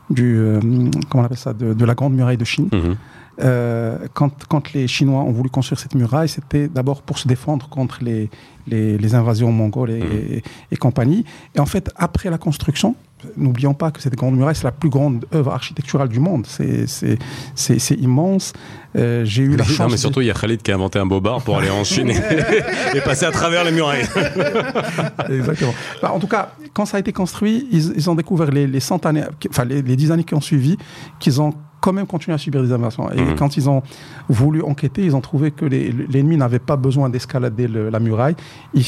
[0.09, 0.59] du euh,
[1.09, 2.67] comment on appelle ça, de, de la grande muraille de Chine.
[2.73, 2.95] Mhm.
[3.41, 7.69] Euh, quand, quand les Chinois ont voulu construire cette muraille, c'était d'abord pour se défendre
[7.69, 8.29] contre les,
[8.67, 10.11] les, les invasions mongoles et, Mhm.
[10.11, 11.23] et, et compagnie.
[11.55, 12.95] Et en fait, après la construction,
[13.37, 16.45] n'oublions pas que cette grande muraille, c'est la plus grande œuvre architecturale du monde.
[16.47, 18.53] C'est immense.
[18.95, 19.79] Euh, J'ai eu la chance.
[19.79, 21.83] Non, mais surtout, il y a Khalid qui a inventé un bobard pour aller en
[21.83, 24.05] Chine et, et passer à travers les murailles.
[25.29, 25.73] Exactement.
[26.01, 28.79] Bah, en tout cas, quand ça a été construit, ils, ils ont découvert les, les
[28.79, 30.77] 100 années, enfin les, les 10 années qui ont suivi,
[31.19, 33.09] qu'ils ont quand même continué à subir des invasions.
[33.11, 33.35] Et Mhm.
[33.35, 33.81] quand ils ont
[34.27, 38.35] voulu enquêter, ils ont trouvé que les- l'ennemi n'avait pas besoin d'escalader la muraille.
[38.73, 38.83] Il,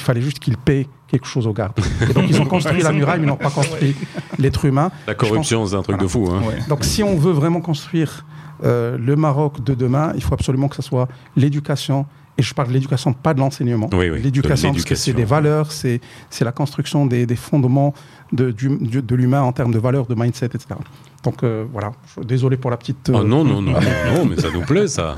[0.00, 1.78] fallait juste qu'il paye quelque chose aux gardes.
[2.10, 3.94] Et donc ils ont construit la muraille, mais ils n'ont pas construit
[4.38, 4.90] l'être humain.
[5.06, 6.28] La corruption, c'est un truc de fou.
[6.32, 6.42] Hein.
[6.48, 6.58] Ouais.
[6.68, 8.24] donc, si on veut vraiment construire
[8.64, 12.06] euh, le Maroc de demain, il faut absolument que ce soit l'éducation.
[12.38, 13.90] Et je parle de l'éducation, pas de l'enseignement.
[13.92, 17.36] Oui, oui, de l'éducation, parce que c'est des valeurs, c'est c'est la construction des, des
[17.36, 17.92] fondements
[18.32, 20.66] de, du- de l'humain en termes de valeurs, de mindset, etc.
[21.24, 21.92] Donc euh, voilà,
[22.24, 23.10] désolé pour la petite.
[23.10, 25.16] euh, Oh non, non, non, non, mais ça nous plaît, ça.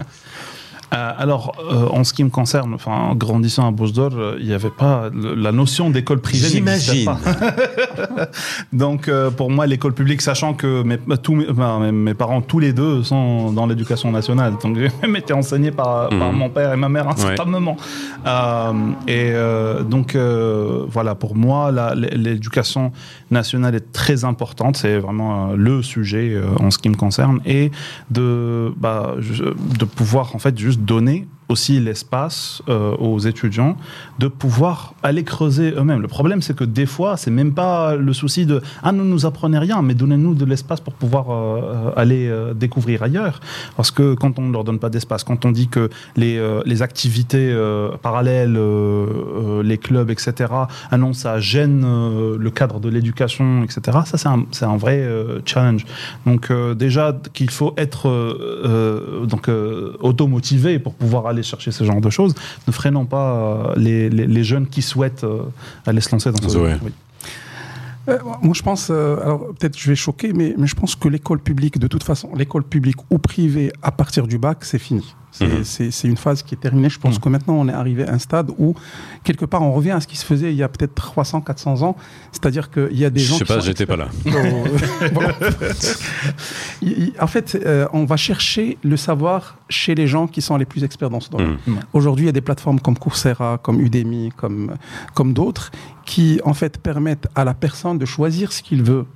[0.93, 4.37] Euh, alors, euh, en ce qui me concerne, enfin, en grandissant à Bouche d'Or, euh,
[4.41, 6.49] il n'y avait pas le- la notion d'école privée.
[6.49, 7.07] J'imagine.
[7.07, 7.19] pas.
[8.73, 12.41] Donc, euh, pour moi, l'école publique, sachant que mes, tous mes, enfin, mes- mes parents,
[12.43, 14.55] tous les deux, sont dans l'éducation nationale.
[14.63, 16.39] Donc, j'ai même été enseigné par, par Mhm.
[16.39, 17.77] mon père et ma mère instantanément.
[18.27, 18.73] Euh,
[19.07, 22.93] et euh, donc, euh, voilà, pour moi, l'éducation
[23.31, 24.77] nationale est très importante.
[24.77, 27.41] C'est vraiment euh, le sujet euh, en ce qui me concerne.
[27.47, 27.71] Et
[28.11, 29.45] de, bah, je-
[29.79, 33.77] de pouvoir, en fait, juste donner aussi l'espace euh, aux étudiants
[34.19, 36.01] de pouvoir aller creuser eux-mêmes.
[36.01, 39.27] Le problème, c'est que des fois, c'est même pas le souci de ah ne nous
[39.27, 43.41] apprenez rien, mais donnez-nous de l'espace pour pouvoir euh, aller euh, découvrir ailleurs.
[43.77, 46.83] Parce que quand on ne leur donne pas d'espace, quand on dit que les, les
[46.83, 47.55] activités
[48.03, 48.59] parallèles,
[49.63, 50.53] les clubs, etc.,
[50.91, 51.83] ah non, ça gêne
[52.37, 55.07] le cadre de l'éducation, etc., ça c'est un, un vrai
[55.45, 55.85] challenge.
[56.27, 59.51] Donc déjà qu'il faut être donc
[60.01, 62.35] automotivé pour pouvoir aller chercher ce genre de choses,
[62.67, 65.43] ne freinons pas euh, les, les, les jeunes qui souhaitent euh,
[65.87, 66.59] aller se lancer dans ce.
[66.59, 66.71] Oui.
[68.09, 71.09] Euh, moi, je pense, euh, alors peut-être je vais choquer, mais, mais je pense que
[71.09, 75.15] l'école publique, de toute façon, l'école publique ou privée à partir du bac, c'est fini.
[75.33, 76.89] C'est c'est- c'est une phase qui est terminée.
[76.89, 77.21] Je pense Mhm.
[77.21, 78.75] que maintenant, on est arrivé à un stade où,
[79.25, 81.83] quelque part, on revient à ce qui se faisait il y a peut-être 300, 400
[81.83, 81.97] ans.
[82.31, 84.07] C'est-à-dire qu'il y a des Je gens sais qui pas, j'étais pas là.
[86.83, 90.65] Il- en fait, euh, on va chercher le savoir chez les gens qui sont les
[90.67, 91.57] plus experts dans ce domaine.
[91.67, 91.81] Mhm.
[91.93, 94.75] Aujourd'hui, il y a des plateformes comme Coursera, comme Udemy, comme,
[95.15, 95.71] comme d'autres,
[96.05, 99.07] qui en fait permettent à la personne de choisir ce qu'il veut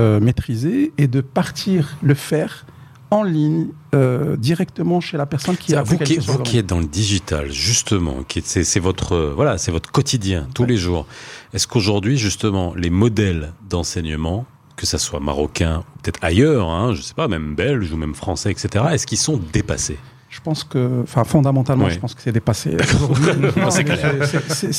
[0.00, 2.66] euh, maîtriser et de partir le faire
[3.10, 6.78] en ligne euh, directement chez la personne qui a vous, qui, vous qui êtes dans
[6.80, 10.78] le digital, justement, qui est- c'est c'est votre euh, voilà, c'est votre quotidien tous les
[10.78, 11.06] jours.
[11.52, 17.02] Est-ce qu'aujourd'hui, justement, les modèles d'enseignement, que ça soit marocain ou peut-être ailleurs, hein, je
[17.02, 19.98] sais pas, même belge ou même français, etc., est-ce qu'ils sont dépassés?
[20.32, 22.70] Je pense que, enfin, fondamentalement, je pense que c'est dépassé.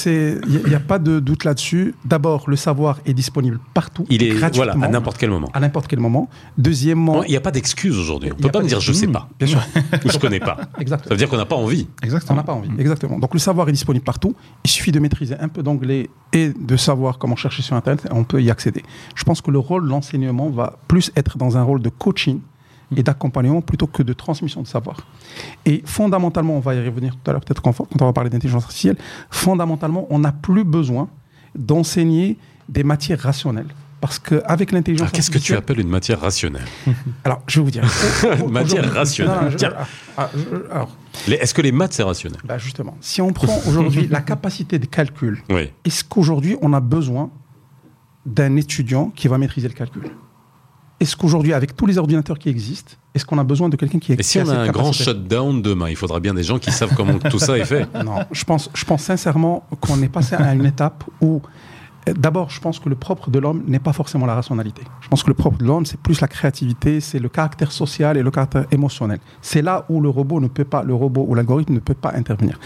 [0.06, 1.94] Il n'y a pas de doute là-dessus.
[2.06, 5.50] D'abord, le savoir est disponible partout, Il est gratuitement, voilà à n'importe quel moment.
[5.54, 6.28] à n'importe quel moment.
[6.58, 8.32] Deuxièmement, Il n'y a pas d'excuse aujourd'hui.
[8.34, 9.62] On y peut pas me dire je sais Mmh, pas bien sûr,
[10.06, 10.58] ou je connais pas.
[10.58, 11.10] Ça exactement.
[11.12, 11.88] veut dire qu'on n'a pas envie.
[12.02, 12.38] On Exactement.
[12.38, 13.20] n'a pas envie, exactement.
[13.20, 14.36] Donc le savoir est disponible partout.
[14.64, 18.06] Il suffit de maîtriser un peu d'anglais et de savoir comment chercher sur Internet.
[18.10, 18.82] et On peut y accéder.
[19.16, 22.40] Je pense que le rôle de l'enseignement va plus être dans un rôle de coaching
[22.98, 24.98] et d'accompagnement plutôt que de transmission de savoir.
[25.66, 28.30] Et fondamentalement, on va y revenir tout à l'heure, peut-être quand, quand on va parler
[28.30, 28.98] d'intelligence artificielle,
[29.30, 31.10] fondamentalement, on n'a plus besoin
[31.56, 32.38] d'enseigner
[32.70, 33.68] des matières rationnelles.
[34.02, 36.66] Parce qu'avec l'intelligence Alors, Qu'est-ce que tu appelles une matière rationnelle?
[37.24, 37.84] Alors, je vais vous dire.
[38.40, 39.36] Une matière rationnelle.
[39.36, 39.66] Non, non, je-
[40.18, 40.30] ah,
[40.74, 40.88] ah,
[41.26, 42.40] je- Est-ce que les maths c'est rationnel?
[42.44, 45.72] Bah justement, si on prend aujourd'hui la capacité de calcul, Oui.
[45.86, 47.30] est-ce qu'aujourd'hui on a besoin
[48.26, 50.04] d'un étudiant qui va maîtriser le calcul?
[51.04, 54.14] Est-ce qu'aujourd'hui, avec tous les ordinateurs qui existent, est-ce qu'on a besoin de quelqu'un qui
[54.14, 56.94] Et si on a un grand shutdown demain, il faudra bien des gens qui savent
[56.96, 57.86] comment tout ça est fait.
[58.06, 61.42] Non, je pense, je pense sincèrement qu'on est passé à une étape où,
[62.12, 64.82] d'abord, je pense que le propre de l'homme n'est pas forcément la rationalité.
[65.02, 68.18] Je pense que le propre de l'homme, c'est plus la créativité, c'est le caractère social
[68.18, 69.20] et le caractère émotionnel.
[69.42, 72.14] C'est là où le robot ne peut pas, le robot ou l'algorithme ne peut pas
[72.16, 72.60] intervenir.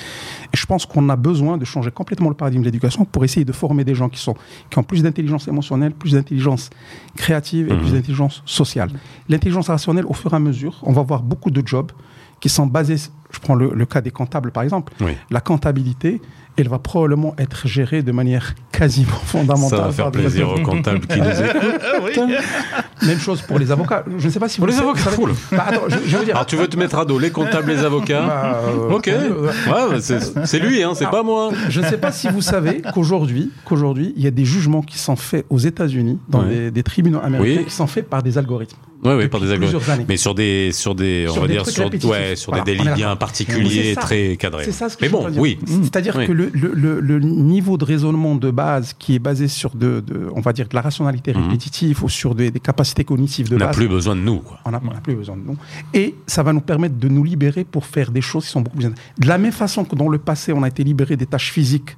[0.54, 3.46] Et je pense qu'on a besoin de changer complètement le paradigme de l'éducation pour essayer
[3.46, 4.36] de former des gens qui sont,
[4.70, 6.70] qui ont plus d'intelligence émotionnelle, plus d'intelligence
[7.16, 7.80] créative et Mhm.
[7.80, 8.90] plus d'intelligence sociale.
[9.30, 11.92] L'intelligence rationnelle, au fur et à mesure, on va voir beaucoup de jobs
[12.40, 12.98] qui sont basés,
[13.32, 15.14] je prends le, le cas des comptables par exemple, Oui.
[15.32, 16.22] la comptabilité,
[16.56, 19.80] elle va probablement être gérée de manière quasiment fondamentale.
[19.80, 22.20] Ça va faire plaisir aux comptables qui nous écoutent.
[23.06, 24.04] Même chose pour les avocats.
[24.18, 25.34] Je ne sais pas si Pour vous les le avocats, savez- cool.
[25.52, 26.36] Bah, attends, je, je veux dire.
[26.36, 29.08] Alors tu veux te mettre à dos les comptables, les avocats bah, euh, Ok.
[29.08, 30.00] euh, Ouais,
[30.46, 31.10] c'est lui, hein, c'est Ah.
[31.12, 31.52] pas moi.
[31.70, 34.98] Je ne sais pas si vous savez qu'aujourd'hui, qu'aujourd'hui, il y a des jugements qui
[34.98, 36.50] sont faits aux États-Unis, dans Ouais.
[36.56, 37.66] des, des tribunaux américains, Oui.
[37.66, 38.78] qui sont faits par des algorithmes.
[39.04, 39.80] Oui, oui, par des algorithmes.
[40.10, 42.76] Mais sur des, sur des, on Sur va des dire, sur, ouais, sur Voilà, des
[42.78, 44.02] délits bien particuliers, ça.
[44.02, 44.64] très cadrés.
[44.66, 45.42] C'est ça ce que Mais je bon, veux dire.
[45.42, 45.60] oui.
[45.84, 46.26] C'est-à-dire Oui.
[46.26, 48.67] que le, le- le- le niveau de raisonnement de base
[49.00, 51.44] qui est basé sur de, de- on va dire de la rationalité Mhm.
[51.44, 54.40] répétitive ou sur des, des capacités cognitives de On n'a base, plus besoin de nous.
[54.40, 54.60] Quoi.
[54.66, 55.58] on n'a on n'a plus besoin de nous.
[55.94, 58.78] Et ça va nous permettre de nous libérer pour faire des choses qui sont beaucoup
[58.78, 58.88] plus...
[58.88, 61.96] De la même façon que dans le passé, on a été libéré des tâches physiques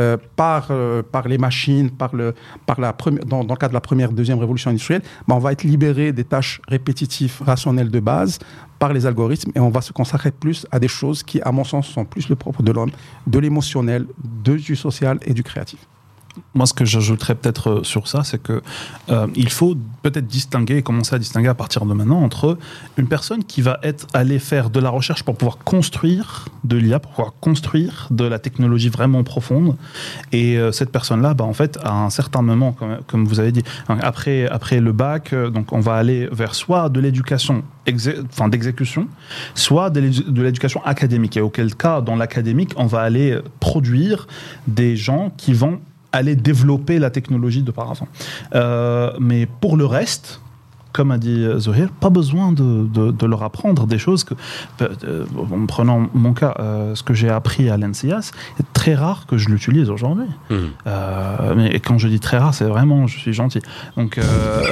[0.00, 3.72] euh, par, euh, par les machines, par le, par la première, dans, dans le cadre
[3.72, 7.90] de la première, deuxième révolution industrielle, ben, on va être libéré des tâches répétitives, rationnelles
[7.90, 8.38] de base
[8.78, 11.62] par les algorithmes et on va se consacrer plus à des choses qui, à mon
[11.64, 12.90] sens, sont plus le propre de l'homme,
[13.26, 14.06] de l'émotionnel,
[14.44, 15.80] du social et du créatif.
[16.54, 18.62] Moi, ce que j'ajouterais peut-être euh, sur ça, c'est que
[19.10, 22.58] euh, il faut peut-être distinguer, commencer à distinguer à partir de maintenant entre
[22.96, 27.00] une personne qui va être allée faire de la recherche pour pouvoir construire de l'IA,
[27.00, 29.76] pour pouvoir construire de la technologie vraiment profonde,
[30.32, 33.52] et euh, cette personne-là, bah, en fait, à un certain moment, comme, comme vous avez
[33.52, 37.62] dit, hein, après après le bac, donc on va aller vers soit de l'éducation,
[38.30, 39.06] enfin d'exécution,
[39.54, 41.36] soit de l'éducation académique.
[41.36, 44.26] Et auquel cas, dans l'académique, on va aller produire
[44.66, 45.80] des gens qui vont
[46.12, 48.08] aller développer la technologie de par avant.
[48.54, 50.40] Euh, mais pour le reste,
[50.92, 54.34] comme a dit euh, Zohir, pas besoin de, de- de leur apprendre des choses que,
[54.82, 59.26] euh, en prenant mon cas, euh, ce que j'ai appris à l'NCIAS, est très rare
[59.26, 60.26] que je l'utilise aujourd'hui.
[60.50, 63.60] Euh, mais quand je dis très rare, c'est vraiment, je suis gentil.
[63.96, 64.22] Donc, euh,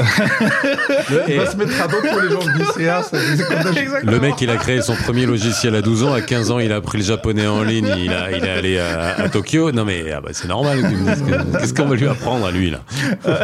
[1.28, 2.50] Et se mettre à dos pour les gens de
[4.10, 6.12] le mec, il a créé son premier logiciel à 12 ans.
[6.12, 7.88] À 15 ans, il a appris le japonais en ligne.
[7.98, 9.72] Il, a, il est allé à, à Tokyo.
[9.72, 10.78] Non, mais ah bah, c'est normal.
[11.58, 12.80] Qu'est-ce qu'on va lui apprendre à lui, là?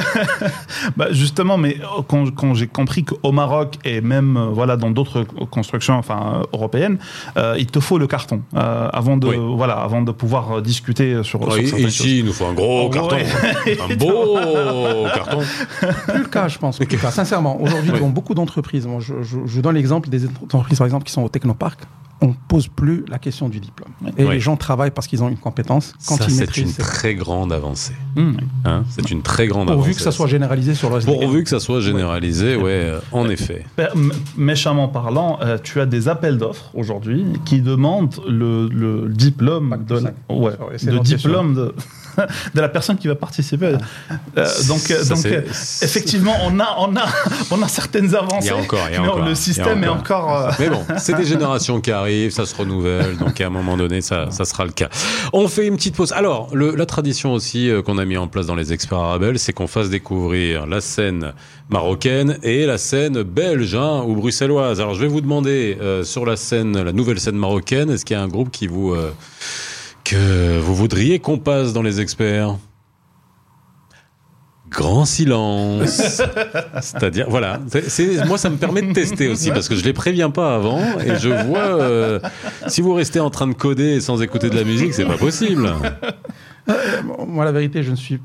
[0.97, 5.25] Bah justement, mais quand, quand j'ai compris qu'au Maroc et même euh, voilà dans d'autres
[5.51, 6.99] constructions enfin euh, européennes,
[7.37, 9.37] euh, il te faut le carton euh, avant de Oui.
[9.57, 11.81] voilà avant de pouvoir discuter sur, sur certaines choses.
[11.81, 13.17] Ici, il nous faut un gros Oh, carton.
[13.17, 13.79] ouais.
[13.91, 14.37] Un beau
[15.15, 15.39] carton.
[16.09, 16.77] plus le cas, je pense.
[16.79, 17.11] plus le cas.
[17.11, 18.01] Sincèrement, aujourd'hui, Oui.
[18.01, 21.23] dans beaucoup d'entreprises, moi, je, je- je donne l'exemple des entreprises, par exemple, qui sont
[21.23, 21.81] au Technopark,
[22.23, 23.91] on pose plus la question du diplôme.
[24.17, 24.35] Et Oui.
[24.35, 25.93] les gens travaillent parce qu'ils ont une compétence.
[26.09, 27.93] Quand Ça, ils c'est maîtrisent, une c'est- très grande avancée.
[28.17, 28.33] Mmh.
[28.65, 29.77] Hein c'est une très grande avancée.
[29.77, 33.01] pourvu que ça soit généralisé sur le reste Pourvu que ça soit généralisé, ouais, euh,
[33.13, 33.67] en effet.
[34.37, 40.03] Méchamment parlant, euh, tu as des appels d'offres aujourd'hui qui demandent le, le diplôme de
[40.31, 40.53] ouais,
[41.03, 41.75] diplôme de,
[42.55, 43.77] de la personne qui va participer.
[44.39, 45.43] Euh, donc, euh, Ça, donc euh,
[45.83, 47.05] effectivement, on a, on a,
[47.51, 48.47] on a certaines avancées.
[48.47, 49.89] Il y a encore, il y a mais encore, il y le a système est
[49.89, 50.25] encore.
[50.29, 50.47] encore.
[50.47, 53.77] euh, Mais bon, c'est des générations qui arrivent, ça se renouvelle, donc à un moment
[53.77, 54.89] donné, ça, ça sera le cas.
[55.33, 56.13] On fait une petite pause.
[56.13, 59.53] Alors, le- la tradition aussi qu'on a mis en place dans les experts arabes, c'est
[59.53, 61.33] qu'on fasse découvrir la scène
[61.69, 64.81] marocaine et la scène belge hein, ou bruxelloise.
[64.81, 68.17] Alors, je vais vous demander euh, sur la scène, la nouvelle scène marocaine, est-ce qu'il
[68.17, 69.11] y a un groupe qui vous euh,
[70.09, 72.57] que vous voudriez qu'on passe dans les experts?
[74.71, 76.21] Grand silence.
[76.81, 77.61] C'est-à-dire, voilà.
[77.89, 80.81] C'est- moi, ça me permet de tester aussi parce que je les préviens pas avant
[81.01, 82.21] et je vois euh,
[82.67, 85.73] si vous restez en train de coder sans écouter de la musique, c'est pas possible.
[87.28, 88.20] Moi, la vérité, je ne suis,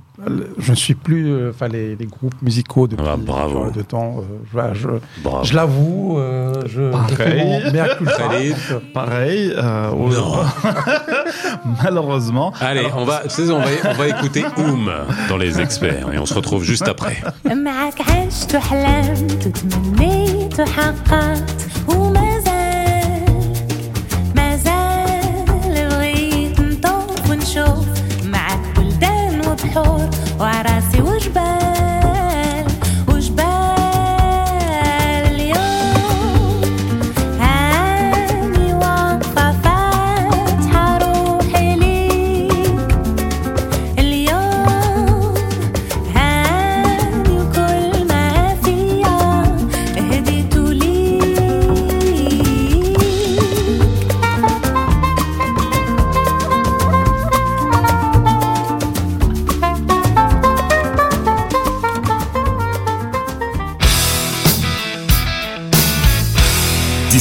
[0.59, 3.71] je ne suis plus euh, enfin, les, les groupes musicaux depuis Ah, bravo.
[3.71, 4.19] de temps.
[4.19, 4.89] euh, je voilà, je,
[5.25, 5.45] Bravo.
[5.45, 7.45] je l'avoue, euh, je, je fais Pareil.
[7.65, 8.13] mon mea culpa.
[8.13, 8.51] Khalid.
[8.53, 9.53] Donc, euh, Pareil.
[9.57, 10.33] euh, au- Non.
[11.83, 12.53] Malheureusement.
[12.61, 14.91] Allez, on va, tu sais, on va, on va écouter Oum
[15.29, 17.17] dans les experts et on se retrouve juste après.
[17.45, 18.03] معك
[29.62, 31.91] terror, o Araci bem.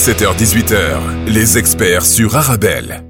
[0.01, 3.10] 17h-18h, les experts sur Arabelle.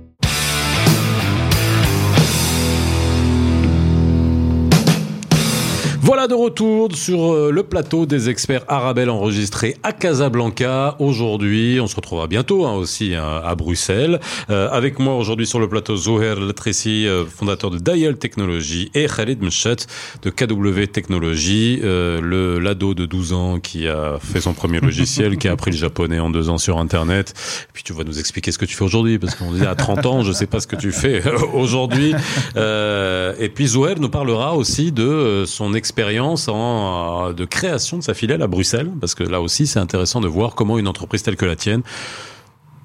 [6.31, 10.95] De retour sur euh, le plateau des experts Arabelle enregistré à Casablanca.
[11.01, 14.21] Aujourd'hui, on se retrouvera bientôt hein, aussi hein, à Bruxelles.
[14.49, 19.07] Euh, avec moi aujourd'hui sur le plateau Zoher Latresi, euh, fondateur de Dial Technology, et
[19.07, 19.87] Khalid Mchet
[20.23, 25.37] de KW Technology, euh, le l'ado de 12 ans qui a fait son premier logiciel,
[25.37, 27.35] qui a appris le japonais en deux ans sur Internet.
[27.65, 29.75] Et puis tu vas nous expliquer ce que tu fais aujourd'hui, parce qu'on dit à
[29.75, 32.15] 30 ans, je sais pas ce que tu fais aujourd'hui.
[32.57, 38.43] Et puis Zoher nous parlera aussi de son expérience euh, de création de sa filiale
[38.43, 41.47] à Bruxelles, parce que là aussi c'est intéressant de voir comment une entreprise telle que
[41.47, 41.83] la tienne,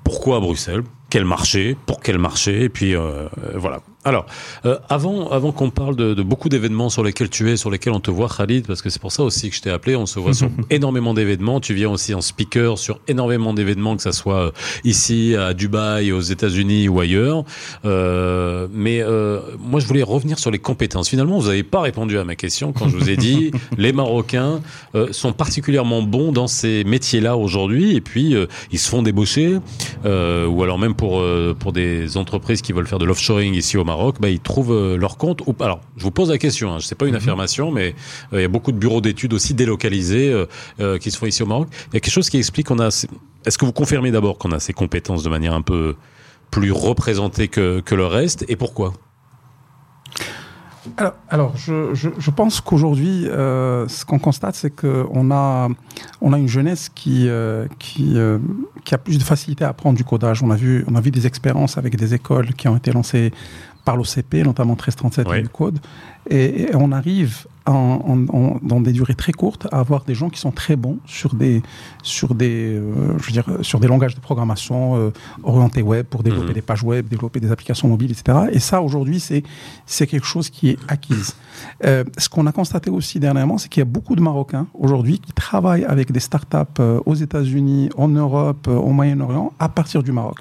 [0.04, 0.84] pourquoi à Bruxelles?
[1.16, 3.80] Quel marché, pour quel marché, et puis euh, voilà.
[4.06, 4.28] Alors,
[4.66, 7.94] euh, avant, avant qu'on parle de, de beaucoup d'événements sur lesquels tu es, sur lesquels
[7.94, 10.06] on te voit, Khalid, parce que c'est pour ça aussi que je t'ai appelé, on
[10.06, 11.60] se voit sur énormément d'événements.
[11.60, 14.52] Tu viens aussi en speaker sur énormément d'événements, que ça soit euh,
[14.84, 17.46] ici, à Dubaï, aux États-Unis ou ailleurs.
[17.84, 21.10] Euh, mais euh, moi, je voulais revenir sur les compétences.
[21.10, 23.50] Finalement, vous n'avez pas répondu à ma question quand je vous ai dit
[23.80, 24.62] les Marocains
[24.94, 29.58] euh, sont particulièrement bons dans ces métiers-là aujourd'hui, et puis euh, ils se font débaucher,
[30.06, 33.78] euh, ou alors même pour euh, pour des entreprises qui veulent faire de l'offshoring ici
[33.78, 35.42] au Maroc, bah, ils trouvent euh, leur compte.
[35.46, 37.96] Ou, alors, je vous pose la question, hein, c'est pas une affirmation, mais
[38.34, 40.34] euh, il y a beaucoup de bureaux d'études aussi délocalisés
[41.00, 41.68] qui se font ici au Maroc.
[41.92, 42.88] Il y a quelque chose qui explique qu'on a.
[42.88, 45.96] Est-ce que vous confirmez d'abord qu'on a ces compétences de manière un peu
[46.52, 48.94] plus représentée que, que le reste, et pourquoi?
[50.98, 55.68] Alors, alors, je, je, je pense qu'aujourd'hui, euh, ce qu'on constate, c'est qu'on a,
[56.22, 58.40] on a une jeunesse qui, euh, qui, euh,
[58.84, 60.44] qui a plus de facilité à apprendre du codage.
[60.44, 63.32] On a vu, on a vu des expériences avec des écoles qui ont été lancées
[63.84, 65.38] par l'OCP, notamment 1337 Oui.
[65.38, 65.80] et du code.
[66.30, 70.14] Et, et on arrive en, en- en- dans des durées très courtes à avoir des
[70.16, 71.64] gens qui sont très bons sur des,
[72.04, 75.12] sur des, euh, je veux dire, sur des langages de programmation euh,
[75.44, 76.54] orientés web pour développer Mhm.
[76.54, 78.38] des pages web, développer des applications mobiles, etc.
[78.52, 79.44] Et ça, aujourd'hui, c'est
[79.86, 81.36] c'est quelque chose qui est acquise.
[81.86, 85.20] Euh, ce qu'on a constaté aussi dernièrement, c'est qu'il y a beaucoup de Marocains aujourd'hui
[85.20, 90.04] qui travaillent avec des startups euh, aux États-Unis, en Europe, euh, au Moyen-Orient, à partir
[90.04, 90.40] du Maroc.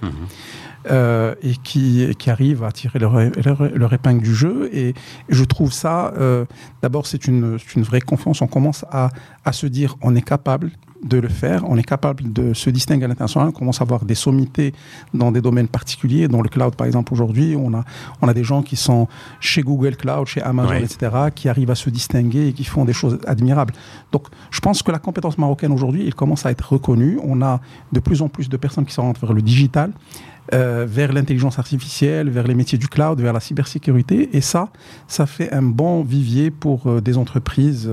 [0.91, 4.69] Euh, et qui, et qui arrivent à tirer leur, leur, leur épingle du jeu.
[4.73, 4.93] Et,
[5.31, 6.45] je trouve ça, euh,
[6.83, 8.43] d'abord, c'est une, c'est une vraie confiance.
[8.43, 9.09] On commence à,
[9.47, 10.73] à se dire, on est capable
[11.05, 14.05] de le faire, on est capable de se distinguer à l'international, on commence à avoir
[14.07, 14.73] des sommités
[15.13, 17.85] dans des domaines particuliers, dans le cloud par exemple aujourd'hui, on a,
[18.23, 19.07] on a des gens qui sont
[19.39, 20.83] chez Google Cloud, chez Amazon, Ouais.
[20.83, 23.75] etc., qui arrivent à se distinguer et qui font des choses admirables.
[24.13, 27.19] Donc je pense que la compétence marocaine aujourd'hui, elle commence à être reconnue.
[27.23, 27.61] On a
[27.93, 29.93] de plus en plus de personnes qui s'orientent vers le digital,
[30.53, 34.29] euh, vers l'intelligence artificielle, vers les métiers du cloud, vers la cybersécurité.
[34.37, 34.69] Et ça,
[35.09, 37.91] ça fait un bon vivier pour euh, des entreprises,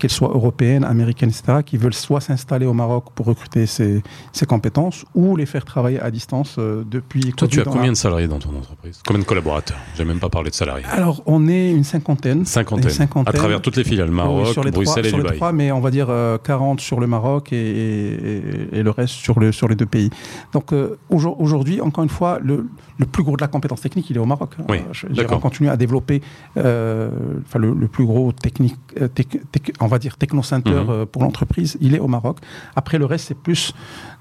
[0.00, 4.46] qu'elles soient européennes, américaines, etc., qui veulent soit s'installer au Maroc pour recruter ces, ces
[4.46, 7.32] compétences ou les faire travailler à distance euh, depuis.
[7.36, 9.00] Toi, tu as combien la- de salariés dans ton entreprise?
[9.06, 9.76] Combien de collaborateurs?
[9.96, 10.84] J'ai même pas parlé de salariés.
[10.90, 12.44] Alors, on est une cinquantaine.
[12.46, 12.84] Cinquantaine.
[12.86, 13.32] Une cinquantaine.
[13.34, 15.36] À travers toutes les filiales, Maroc, Oui, sur les Bruxelles trois, et sur les Dubaï.
[15.36, 18.36] trois, mais on va dire euh, 40 sur le Maroc et, et-
[18.74, 20.10] et- et le reste sur, le, sur les deux pays.
[20.52, 22.66] Donc euh, aujourd- aujourd'hui, encore une fois, le,
[22.98, 24.50] le plus gros de la compétence technique, il est au Maroc.
[24.68, 26.22] Oui, Euh, je on continue à développer
[26.56, 27.10] euh,
[27.54, 29.08] le, le plus gros technique, euh,
[29.80, 30.86] on va dire technocenter Mhm.
[30.90, 32.38] euh, pour l'entreprise, il est au Maroc.
[32.76, 33.74] Après, le reste, c'est plus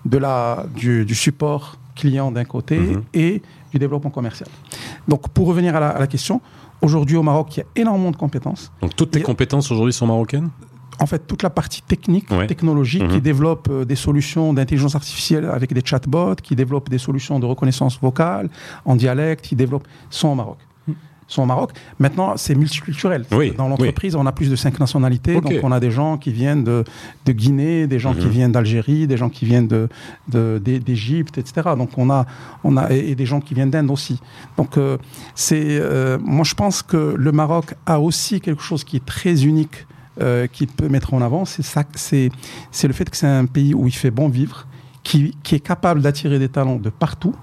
[0.05, 3.03] de la, du, du support client d'un côté Mhm.
[3.13, 3.41] et
[3.71, 4.49] du développement commercial.
[5.07, 6.41] Donc pour revenir à la, à la question,
[6.81, 9.93] aujourd'hui au Maroc, il y a énormément de compétences Donc toutes tes Et- compétences aujourd'hui
[9.93, 10.49] sont marocaines?
[11.01, 12.45] En fait, toute la partie technique, Ouais.
[12.47, 13.09] technologique, Mhm.
[13.13, 17.45] qui développe euh, des solutions d'intelligence artificielle avec des chatbots, qui développe des solutions de
[17.45, 18.49] reconnaissance vocale
[18.83, 20.57] en dialecte, qui développe, sont au Maroc.
[21.29, 21.71] Sont au Maroc.
[21.99, 23.23] Maintenant, c'est multiculturel.
[23.31, 25.39] Oui, Dans l'entreprise, on a plus de cinq nationalités.
[25.39, 26.83] Donc, on a des gens qui viennent de,
[27.25, 28.31] de Guinée, des gens qui Mhm.
[28.31, 29.87] viennent d'Algérie, des gens qui viennent de,
[30.27, 31.69] de- d'Égypte, etc.
[31.77, 32.25] Donc, on a,
[32.63, 34.19] on a, et et des gens qui viennent d'Inde aussi.
[34.57, 34.97] Donc, euh,
[35.35, 39.45] c'est, euh, moi, je pense que le Maroc a aussi quelque chose qui est très
[39.45, 39.85] unique
[40.21, 42.29] euh, qu'il peut mettre en avant, c'est ça, c'est,
[42.71, 44.67] c'est le fait que c'est un pays où il fait bon vivre,
[45.03, 47.33] qui, qui est capable d'attirer des talents de partout,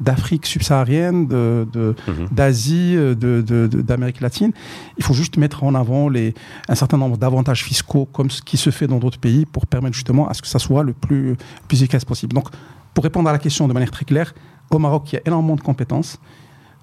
[0.00, 1.66] d'Afrique subsaharienne, de-
[2.08, 2.28] Mhm.
[2.32, 4.52] d'Asie, euh, de, d'Amérique latine.
[4.98, 6.34] Il faut juste mettre en avant les,
[6.68, 9.94] un certain nombre d'avantages fiscaux, comme ce qui se fait dans d'autres pays, pour permettre
[9.94, 11.36] justement à ce que ça soit le plus,
[11.68, 12.32] plus efficace possible.
[12.34, 12.48] Donc,
[12.94, 14.34] pour répondre à la question de manière très claire,
[14.70, 16.18] au Maroc, il y a énormément de compétences.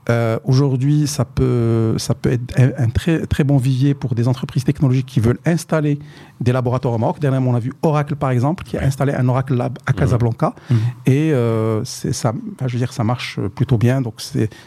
[0.09, 4.27] Euh, Aujourd'hui, ça peut, ça peut être un, un très, très bon vivier pour des
[4.27, 5.99] entreprises technologiques qui veulent installer
[6.39, 7.19] des laboratoires au Maroc.
[7.19, 10.53] Dernièrement, on a vu Oracle, par exemple, qui a installé un Oracle Lab à Casablanca.
[10.69, 10.77] Mhm.
[11.05, 14.01] Et euh, ça, enfin, je veux dire, ça marche plutôt bien.
[14.01, 14.21] Donc,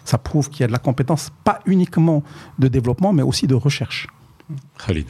[0.05, 2.23] ça prouve qu'il y a de la compétence, pas uniquement
[2.59, 4.09] de développement, mais aussi de recherche.
[4.85, 5.07] Khalid.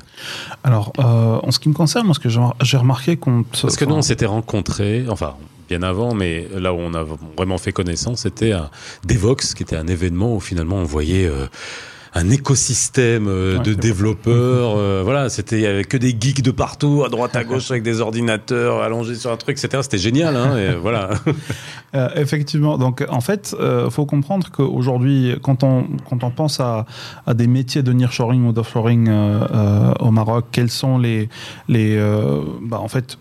[0.64, 3.44] Alors, euh, en ce qui me concerne, moi, ce que j'ai j'ai remarqué qu'on.
[3.44, 5.34] Parce que nous, on s'était rencontrés, enfin,
[5.70, 7.04] bien avant, mais là où on a
[7.36, 8.70] vraiment fait connaissance, c'était à
[9.06, 11.46] Devox, qui était un événement où finalement on voyait euh,
[12.14, 14.74] un écosystème euh, Ouais, de développeurs.
[14.76, 17.70] euh, voilà, c'était il y avait que des geeks de partout, à droite, à gauche,
[17.70, 19.82] avec des ordinateurs allongés sur un truc, etc.
[19.82, 21.10] C'était génial, hein, et voilà.
[21.94, 22.78] Euh, effectivement.
[22.78, 23.56] Donc, en fait,
[23.90, 26.86] faut comprendre qu'aujourd'hui, quand on, quand on pense à,
[27.26, 29.08] à des métiers de nearshoring ou d'offshoring
[30.00, 31.28] au Maroc, quels sont les.
[31.68, 31.96] les
[32.62, 33.18] bah, en fait,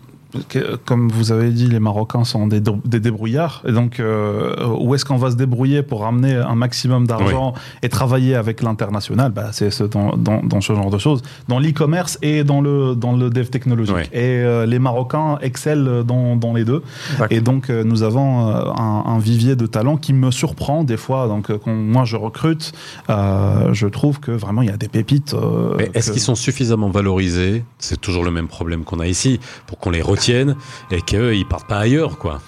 [0.84, 3.62] comme vous avez dit, les Marocains sont des, des débrouillards.
[3.66, 7.88] Et donc, euh, où est-ce qu'on va se débrouiller pour ramener un maximum d'argent et
[7.88, 9.32] travailler avec l'international?
[9.32, 12.94] Bah, C'est ce- dans, dans, dans ce genre de choses, dans l'e-commerce et dans le,
[12.94, 14.10] dans le dev technologique.
[14.12, 16.82] Et euh, les Marocains excellent dans, dans les deux.
[17.30, 21.26] Et donc, euh, nous avons un, un vivier de talents qui me surprend des fois.
[21.28, 22.72] Donc, quand moi je recrute,
[23.08, 25.34] je trouve que vraiment il y a des pépites.
[25.78, 27.64] Mais est-ce qu'ils sont suffisamment valorisés?
[27.78, 31.78] C'est toujours le même problème qu'on a ici, pour qu'on les et qu'ils partent pas
[31.78, 32.40] ailleurs, quoi.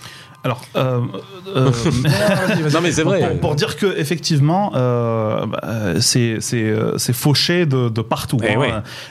[0.44, 1.00] Alors, euh,
[1.54, 1.70] euh,
[2.72, 3.20] Non, mais c'est vrai.
[3.20, 8.00] Pour, pour dire que effectivement, euh, bah, euh, c'est c'est euh, c'est fauché de, de
[8.02, 8.38] partout.
[8.42, 8.56] Eh hein.
[8.58, 8.68] oui.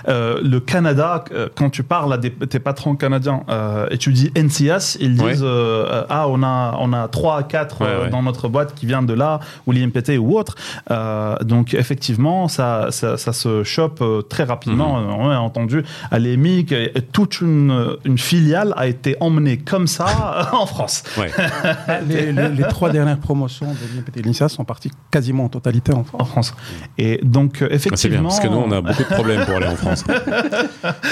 [0.09, 4.11] Euh, le Canada, euh, quand tu parles à des, tes patrons canadiens euh, et tu
[4.11, 8.09] dis NCS, ils disent euh, ah on a on a trois quatre Ouais, euh, ouais.
[8.09, 10.55] dans notre boîte qui viennent de là ou l'IMPT ou autre.
[10.91, 14.99] Euh, donc effectivement, ça, ça ça se chope euh, très rapidement.
[14.99, 15.13] Mhm.
[15.13, 16.73] On a entendu à l'EMIC,
[17.13, 21.03] toute une une filiale a été emmenée comme ça en France.
[21.21, 21.31] Ouais.
[22.07, 26.03] les, les- les trois dernières promotions de l'IMPT et sont parties quasiment en totalité en
[26.13, 26.53] en France.
[26.97, 28.29] Et donc, euh, Ah, C'est bien, effectivement.
[28.29, 30.03] parce que nous, on a beaucoup de problèmes pour aller en France.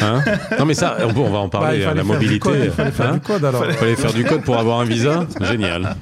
[0.02, 0.22] Hein
[0.58, 2.40] non, mais ça, on, on va en Bah, parler, il hein, la mobilité.
[2.40, 3.14] code, il fallait faire hein.
[3.14, 3.66] du code alors.
[3.68, 5.96] Il fallait faire du code pour avoir un visa Génial.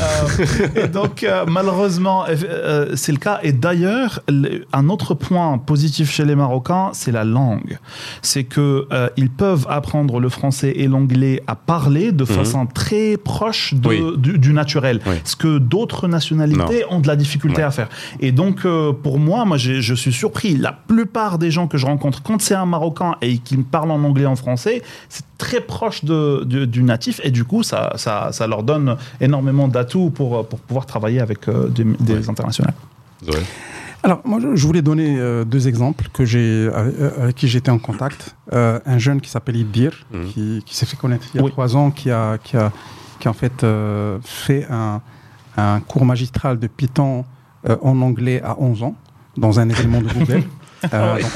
[0.00, 3.40] Euh, et donc, euh, malheureusement, euh, euh, c'est le cas.
[3.42, 7.78] Et d'ailleurs, le- un autre point positif chez les Marocains, c'est la langue.
[8.22, 13.16] C'est que euh, ils peuvent apprendre le français et l'anglais à parler de façon très
[13.16, 13.33] proche
[13.74, 13.88] de.
[13.88, 14.02] Oui.
[14.18, 15.00] du, du naturel.
[15.06, 15.16] Oui.
[15.24, 17.62] Ce que d'autres nationalités ont de la difficulté Ouais.
[17.64, 17.88] à faire.
[18.20, 20.56] Et donc, euh, pour moi, moi, je suis surpris.
[20.56, 23.90] La plupart des gens que je rencontre, quand c'est un Marocain et qui me parle
[23.90, 27.20] en anglais, en français, c'est très proche de, de- du natif.
[27.24, 31.48] Et du coup, ça, ça, ça leur donne énormément d'atouts pour, pour pouvoir travailler avec
[31.48, 32.30] euh, des, des Ouais.
[32.30, 32.70] internationaux.
[34.02, 37.70] Alors, moi, je- voulais donner euh, deux exemples que j'ai, avec, euh, avec qui j'étais
[37.70, 38.36] en contact.
[38.52, 40.26] Euh, un jeune qui s'appelle Idir, Mhm.
[40.28, 41.50] qui, qui s'est fait connaître il y a Oui.
[41.50, 42.70] trois ans, qui a, qui a,
[43.24, 45.00] qui en fait euh, fait un,
[45.56, 47.24] un cours magistral de Python
[47.66, 48.94] euh, en anglais à 11 ans,
[49.38, 50.42] dans un événement de Google.
[50.92, 51.30] Euh, donc,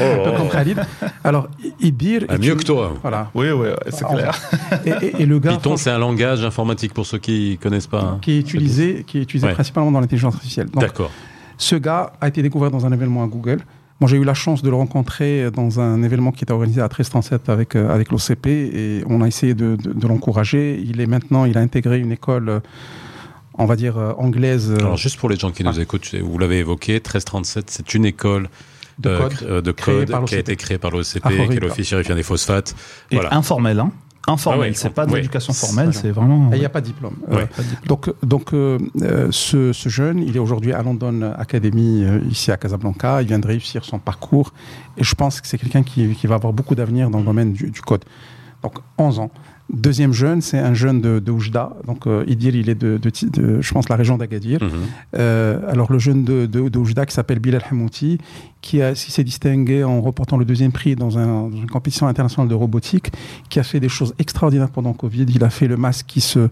[0.00, 0.80] euh, un peu comme Khalid.
[1.24, 2.24] Alors, Idir.
[2.30, 2.94] Ah, mieux que toi.
[3.02, 3.30] Voilà.
[3.34, 4.34] Oui, oui, c'est clair.
[4.86, 5.50] Et, et- et le gars.
[5.50, 8.00] Python, c'est un langage informatique pour ceux qui connaissent pas.
[8.00, 8.18] hein.
[8.22, 9.52] qui est utilisé, qui est utilisé Ouais.
[9.52, 10.68] principalement dans l'intelligence artificielle.
[10.72, 11.10] D'accord.
[11.58, 13.60] ce gars a été découvert dans un événement à Google.
[14.00, 16.84] Moi, j'ai eu la chance de le rencontrer dans un événement qui était organisé à
[16.84, 20.80] 1337 avec, euh, avec l'OCP et on a essayé de, de- de l'encourager.
[20.82, 22.60] Il est maintenant, il a intégré une école, euh,
[23.58, 24.70] on va dire, euh, anglaise.
[24.70, 28.06] euh, Alors, juste pour les gens qui nous écoutent, vous l'avez évoqué, 1337, c'est une
[28.06, 28.48] école
[28.98, 30.32] De code euh, de qui a l'OCP.
[30.38, 32.74] été créée par l'OCP, Ah, qui est l'Office chérifien des phosphates.
[33.10, 33.34] Et Voilà.
[33.34, 33.92] informel, hein
[34.28, 36.52] Informel, Ah oui, c'est pas de l'éducation formelle, C'est- vraiment.
[36.52, 37.14] et il n'y a pas de diplôme.
[37.30, 37.46] Euh, Ouais.
[37.46, 37.86] pas de diplôme.
[37.88, 42.52] Donc, donc euh, euh, ce, ce jeune, il est aujourd'hui à London Academy, euh, ici
[42.52, 43.22] à Casablanca.
[43.22, 44.52] Il vient de réussir son parcours.
[44.98, 47.52] Et je pense que c'est quelqu'un qui, qui va avoir beaucoup d'avenir dans le domaine
[47.52, 48.04] du, du code.
[48.62, 49.30] Donc, 11 ans.
[49.72, 51.70] Deuxième jeune, c'est un jeune de, de Oujda.
[51.86, 54.62] Donc, euh, Idir, il est de, de, Ti- de, je pense, la région d'Agadir.
[54.62, 54.70] Mhm.
[55.16, 58.18] Euh, alors, le jeune de, Oujda qui s'appelle Bilal Hamouti,
[58.62, 62.06] qui, a- qui s'est distingué en remportant le deuxième prix dans, un- dans une compétition
[62.08, 63.12] internationale de robotique,
[63.48, 65.26] qui a fait des choses extraordinaires pendant Covid.
[65.28, 66.48] Il a fait le masque qui se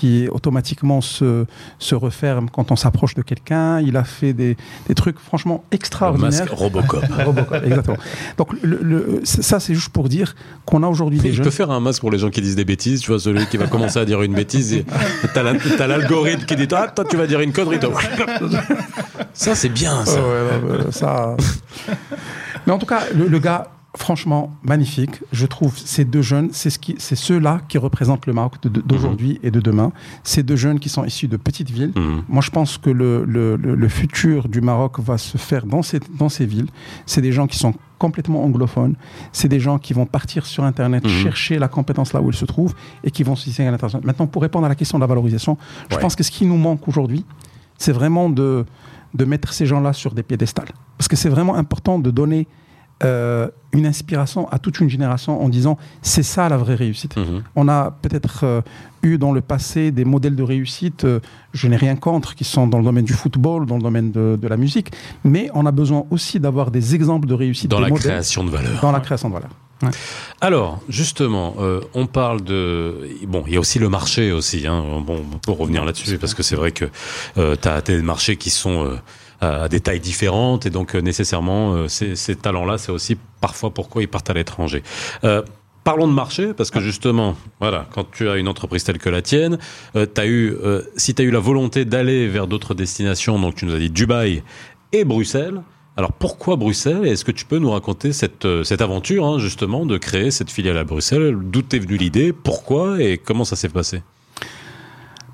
[0.00, 1.44] qui automatiquement se,
[1.78, 3.80] se referme quand on s'approche de quelqu'un.
[3.80, 4.56] Il a fait des,
[4.88, 6.30] des trucs franchement Le extraordinaires.
[6.30, 7.04] masque Robocop.
[7.26, 7.96] Robocop, exactement.
[8.38, 10.34] Donc le, le- ça, c'est juste pour dire
[10.64, 11.44] qu'on a aujourd'hui des Je jeunes.
[11.44, 13.58] peux faire un masque pour les gens qui disent des bêtises, tu vois, celui qui
[13.58, 14.84] va commencer à dire une bêtise, et
[15.34, 17.92] t'as la- t'as l'algorithme qui dit Ah, toi, tu vas dire une connerie, toi.
[19.34, 20.20] Ça, c'est bien, ça.
[20.20, 21.36] Ouais, ouais, ouais, ça.
[22.66, 25.20] Mais en tout cas, le, le gars, franchement, magnifique.
[25.32, 28.68] Je trouve ces deux jeunes, c'est ce qui, c'est ceux-là qui représentent le Maroc de-
[28.68, 29.90] de- d'aujourd'hui et de demain.
[30.22, 31.92] Ces deux jeunes qui sont issus de petites villes.
[31.96, 32.22] Mhm.
[32.28, 35.82] Moi, je pense que le, le, le- le futur du Maroc va se faire dans
[35.82, 36.68] ces, dans ces villes.
[37.06, 38.94] C'est des gens qui sont complètement anglophones.
[39.32, 41.10] C'est des gens qui vont partir sur Internet, Mhm.
[41.10, 44.06] chercher la compétence là où ils se trouvent et qui vont se distinguer à l'international.
[44.06, 45.58] Maintenant, pour répondre à la question de la valorisation,
[45.90, 46.00] je Ouais.
[46.00, 47.24] pense que ce qui nous manque aujourd'hui,
[47.76, 48.64] c'est vraiment de,
[49.14, 50.68] de mettre ces gens-là sur des piédestals.
[50.96, 52.46] Parce que c'est vraiment important de donner
[53.02, 57.16] euh, une inspiration à toute une génération en disant c'est ça la vraie réussite.
[57.16, 57.42] Mhm.
[57.56, 58.60] On a peut-être euh,
[59.02, 61.20] eu dans le passé des modèles de réussite, euh,
[61.54, 64.38] je n'ai rien contre, qui sont dans le domaine du football, dans le domaine de,
[64.40, 64.90] de la musique,
[65.24, 68.44] mais on a besoin aussi d'avoir des exemples de réussite, Dans des la modèles création
[68.44, 68.80] de valeur.
[68.80, 69.50] dans la création de valeur.
[70.40, 73.08] Alors, justement, euh, on parle de...
[73.26, 76.42] Bon, il y a aussi le marché aussi, hein, bon, pour revenir là-dessus, parce que
[76.42, 76.86] c'est vrai que
[77.38, 78.96] euh, tu as des marchés qui sont euh,
[79.40, 84.02] à des tailles différentes, et donc euh, nécessairement, euh, ces, talents-là, c'est aussi parfois pourquoi
[84.02, 84.82] ils partent à l'étranger.
[85.24, 85.42] Euh,
[85.82, 89.22] Parlons de marché, parce que justement, voilà, quand tu as une entreprise telle que la
[89.22, 89.58] tienne,
[89.96, 90.54] euh, as eu,
[90.94, 93.88] si tu as eu la volonté d'aller vers d'autres destinations, donc tu nous as dit
[93.88, 94.42] Dubaï
[94.92, 95.62] et Bruxelles,
[95.96, 99.96] Alors pourquoi Bruxelles Est-ce que tu peux nous raconter cette, cette aventure, hein, justement, de
[99.96, 101.34] créer cette filiale à Bruxelles?
[101.40, 102.34] D'où t'es venue l'idée?
[102.34, 103.02] Pourquoi?
[103.02, 104.02] Et comment ça s'est passé?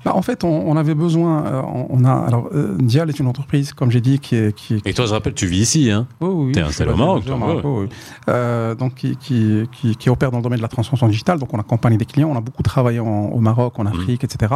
[0.05, 1.45] Bah, en fait, on, on avait besoin.
[1.45, 4.75] euh, on, a alors euh, Dial est une entreprise, comme j'ai dit, qui est qui,
[4.75, 7.23] est- Et toi, je rappelle, tu vis ici, hein Oui, oui, T'es installé au Maroc,
[7.65, 7.87] oui.
[8.29, 11.39] Euh, donc qui, qui, qui, qui opère dans le domaine de la transformation digitale.
[11.39, 12.29] Donc on accompagne des clients.
[12.31, 13.87] On a beaucoup travaillé en- au Maroc, en Mhm.
[13.89, 14.55] Afrique, etc.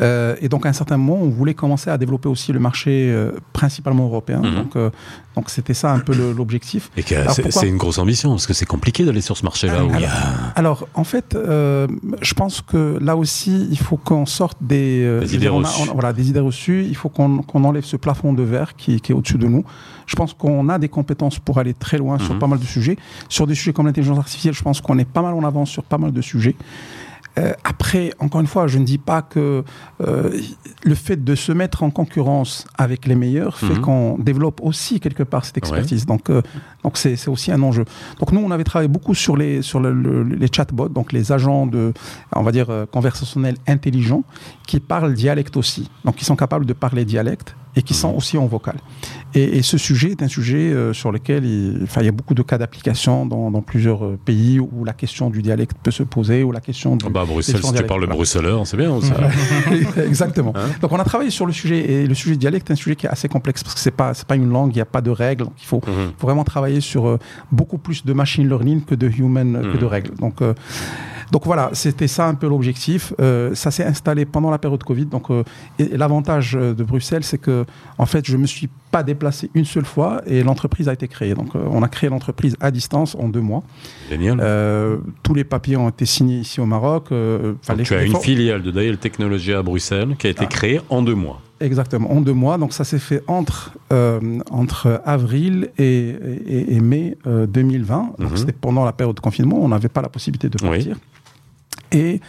[0.00, 3.10] Euh, et donc à un certain moment, on voulait commencer à développer aussi le marché
[3.10, 4.40] euh, principalement européen.
[4.42, 4.54] Mhm.
[4.54, 4.90] Donc euh,
[5.34, 6.90] donc c'était ça un peu l'objectif.
[6.96, 7.02] Et
[7.50, 10.58] c'est une grosse ambition, parce que c'est compliqué d'aller sur ce marché-là a...
[10.58, 15.54] Alors, en fait, je pense que là aussi, il faut qu'on sorte des, idées dire,
[15.54, 15.88] on a- reçues.
[15.90, 16.84] on- voilà, des idées reçues.
[16.88, 19.64] Il faut qu'on qu'on enlève ce plafond de verre qui, qui est au-dessus de nous.
[20.06, 22.40] Je pense qu'on a des compétences pour aller très loin sur Mhm.
[22.40, 22.96] pas mal de sujets.
[23.28, 25.84] Sur des sujets comme l'intelligence artificielle, je pense qu'on est pas mal en avance sur
[25.84, 26.56] pas mal de sujets.
[27.38, 29.64] Euh, après, encore une fois, je ne dis pas que
[30.00, 30.30] euh,
[30.84, 33.80] le fait de se mettre en concurrence avec les meilleurs fait Mhm.
[33.80, 36.04] qu'on développe aussi quelque part cette expertise.
[36.06, 36.42] Donc, euh,
[36.84, 37.84] donc c'est c'est aussi un enjeu.
[38.18, 41.30] Donc nous, on avait travaillé beaucoup sur les sur le- le- les chatbots, donc les
[41.32, 41.92] agents de,
[42.34, 44.24] on va dire conversationnels intelligents,
[44.66, 45.88] qui parlent dialecte aussi.
[46.04, 48.76] Donc ils sont capables de parler dialecte et qui sont aussi en vocal.
[49.34, 52.34] Et, et ce sujet est un sujet euh, sur lequel il, il y a beaucoup
[52.34, 56.02] de cas d'application dans, dans plusieurs euh, pays où la question du dialecte peut se
[56.02, 58.76] poser, ou la question du, Ah Bah, à Bruxelles, si tu parles le bruxelleur, c'est
[58.76, 59.12] bien aussi.
[60.06, 60.52] Exactement.
[60.56, 62.76] Hein donc on a travaillé sur le sujet et le sujet du dialecte est un
[62.76, 64.80] sujet qui est assez complexe parce que c'est pas c'est pas une langue, il n'y
[64.82, 65.44] a pas de règles.
[65.44, 66.12] Donc il faut, Mhm.
[66.18, 67.18] faut vraiment travailler sur euh,
[67.52, 69.78] beaucoup plus de machine learning que de human que Mhm.
[69.78, 70.14] de règles.
[70.16, 70.54] Donc euh,
[71.32, 73.12] donc voilà, c'était ça un peu l'objectif.
[73.20, 75.06] Euh, ça s'est installé pendant la période Covid.
[75.06, 75.42] Donc euh,
[75.78, 77.64] et, et l'avantage euh, de Bruxelles, c'est que
[77.98, 81.34] en fait je me suis pas déplacé une seule fois et l'entreprise a été créée.
[81.34, 83.62] Donc euh, on a créé l'entreprise à distance en deux mois.
[84.10, 84.38] Génial.
[85.22, 87.08] Tous les papiers ont été signés ici au Maroc.
[87.10, 90.48] les- tu as une filiale de Dial Technology à Bruxelles qui a été Ah.
[90.48, 91.40] créée en deux mois.
[91.60, 92.56] Exactement, en deux mois.
[92.56, 96.14] Donc ça s'est fait entre, euh, entre avril et,
[96.46, 98.12] et- et mai euh, 2020.
[98.18, 98.36] Donc Mhm.
[98.36, 100.88] c'était pendant la période de confinement, on n'avait pas la possibilité de Oui.
[101.92, 102.20] Et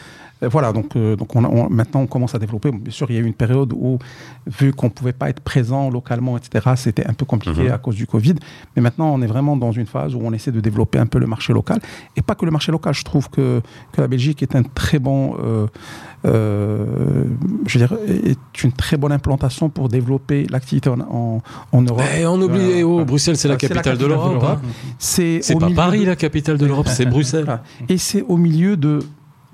[0.42, 2.72] euh, voilà, donc, euh, donc on a- on- maintenant on commence à développer.
[2.72, 4.00] Bien sûr, il y a eu une période où,
[4.48, 7.72] vu qu'on ne pouvait pas être présent localement, etc., c'était un peu compliqué Mhm.
[7.72, 8.36] à cause du Covid.
[8.76, 11.20] Mais maintenant, on est vraiment dans une phase où on essaie de développer un peu
[11.20, 11.80] le marché local.
[12.16, 15.00] Et pas que le marché local, je trouve que, que la Belgique est un très
[15.00, 15.68] bon, euh,
[16.26, 16.86] euh,
[17.66, 21.42] je veux dire, est une très bonne implantation pour développer l'activité en, en,
[21.72, 22.04] en Europe.
[22.18, 24.44] Eh, on oublie, oh, Bruxelles, c'est la capitale de l'Europe.
[24.44, 24.62] hein.
[24.98, 27.60] C'est pas Paris de- la capitale de l'Europe, c'est Bruxelles.
[27.88, 29.00] Et c'est au milieu de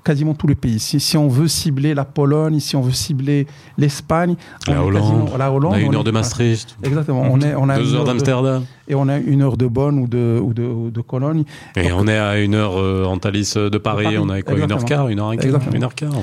[0.05, 0.79] quasiment tous les pays.
[0.79, 3.47] Si, si on veut cibler la Pologne, si on veut cibler
[3.77, 4.35] l'Espagne,
[4.67, 7.23] La Hollande, la Hollande, on a une on heure est- de Maastricht, Exactement.
[7.29, 10.07] On, est, on a deux heures d'Amsterdam, et on a une heure de Bonn ou
[10.07, 11.43] de, ou de, ou de Cologne.
[11.75, 14.57] et on est à une heure euh, en Thalys de Paris, Paris, on a quoi,
[14.57, 16.13] une heure quart, une heure et quart, une heure quart.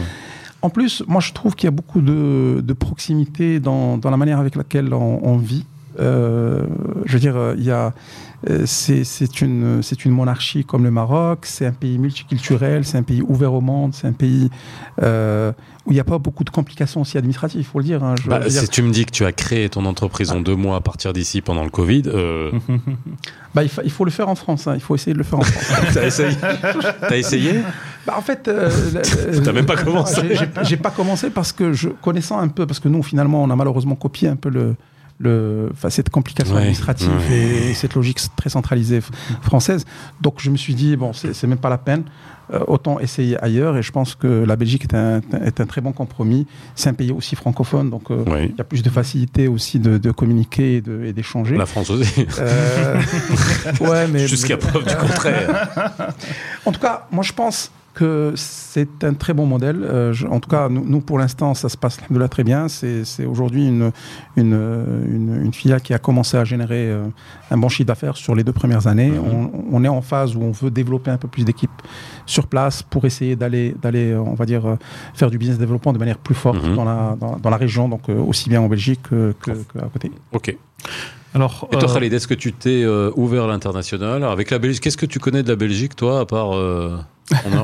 [0.62, 4.16] En plus, moi, je trouve qu'il y a beaucoup de, de proximité dans, dans la
[4.16, 5.64] manière avec laquelle on, on vit.
[5.98, 6.62] Euh,
[7.04, 7.90] je veux dire, euh, il y a, euh,
[8.66, 13.52] c'est c'est une, monarchie comme le Maroc, c'est un pays multiculturel, c'est un pays ouvert
[13.54, 14.50] au monde, c'est un pays
[15.02, 15.52] euh,
[15.86, 18.02] où il n'y a pas beaucoup de complications aussi administratives, il faut le dire.
[18.04, 18.14] hein.
[18.22, 20.56] Je Bah, dire, si tu me dis que tu as créé ton entreprise en deux
[20.56, 22.50] mois à partir d'ici pendant le Covid, euh,
[23.54, 25.24] bah, il, fa- il faut le faire en France, hein, il faut essayer de le
[25.24, 25.90] faire en France.
[25.94, 26.36] t'as essayé?
[27.00, 27.60] T'as essayé?
[28.06, 28.70] Bah, en fait, euh,
[29.44, 30.22] T'as même pas commencé.
[30.62, 33.56] J'ai- pas commencé parce que je connaissant un peu, parce que nous finalement on a
[33.56, 34.74] malheureusement copié un peu le,
[35.22, 37.70] le, cette complication Ouais, administrative ouais.
[37.70, 39.00] et, cette logique très centralisée
[39.40, 39.84] française.
[40.20, 42.04] Donc je me suis dit bon, c'est même pas la peine.
[42.52, 45.80] Euh, autant essayer ailleurs et je pense que la Belgique est un, est un très
[45.80, 46.46] bon compromis.
[46.74, 48.54] C'est un pays aussi francophone, donc euh, il Oui.
[48.58, 51.56] y a plus de facilité aussi de, de communiquer et d'échanger.
[51.56, 52.26] La France aussi.
[52.40, 53.00] Euh,
[53.80, 55.68] ouais, Jusqu'à preuve du contraire.
[56.66, 59.82] en tout cas, moi je pense que c'est un très bon modèle.
[59.84, 62.44] Euh, je- en tout cas, nous, nous, pour l'instant, ça se passe de là très
[62.44, 62.68] bien.
[62.68, 63.90] C'est aujourd'hui une,
[64.36, 64.54] une,
[65.08, 67.04] une, une filiale qui a commencé à générer euh,
[67.50, 69.10] un bon chiffre d'affaires sur les deux premières années.
[69.10, 69.50] Mhm.
[69.72, 71.70] on, on est en phase où on veut développer un peu plus d'équipes
[72.26, 74.76] sur place pour essayer d'aller, d'aller, euh, on va dire, euh,
[75.14, 76.74] faire du business développement de manière plus forte Mhm.
[76.76, 79.78] dans, la, dans, dans la région, donc euh, aussi bien en Belgique que, que, que
[79.78, 80.10] à côté.
[80.32, 80.56] Ok.
[81.34, 84.16] Alors, Et toi, euh, Khalid, est-ce que tu t'es euh, ouvert à l'international?
[84.16, 86.98] Alors, Avec la Belgique, qu'est-ce que tu connais de la Belgique, toi, à part, euh,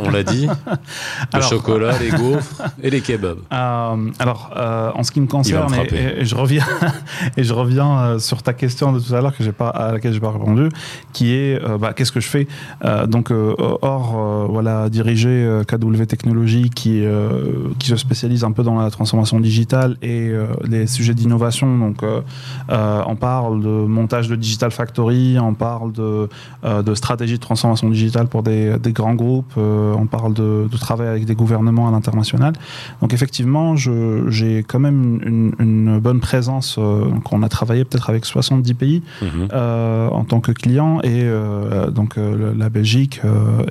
[0.05, 0.49] on, l'a dit,
[1.35, 3.39] le chocolat, les gaufres et les kebabs.
[3.59, 6.65] Euh, alors, euh, en ce qui me concerne, me et, je reviens,
[7.37, 9.93] et je reviens euh, sur ta question de tout à l'heure que j'ai pas, à
[9.93, 10.69] laquelle j'ai pas répondu,
[11.13, 12.47] qui est, euh, bah, qu'est-ce que je fais?
[12.85, 18.45] Euh, Donc, euh, or, euh, voilà, diriger euh, KW Technologies, qui euh, qui se spécialise
[18.45, 21.79] un peu dans la transformation digitale et euh, les sujets d'innovation.
[21.79, 22.21] Donc, euh,
[22.71, 26.29] euh, on parle de montage de digital factory, on parle de
[26.65, 30.69] euh, de stratégie de transformation digitale pour des, des grands groupes, euh, on parle de,
[30.71, 32.53] de travail avec des gouvernements à l'international.
[33.01, 36.77] Donc effectivement, j'ai quand même une, une bonne présence.
[36.79, 39.49] euh, donc on a travaillé peut-être avec 70 pays Mhm.
[39.53, 43.21] euh, en tant que client et euh, donc la Belgique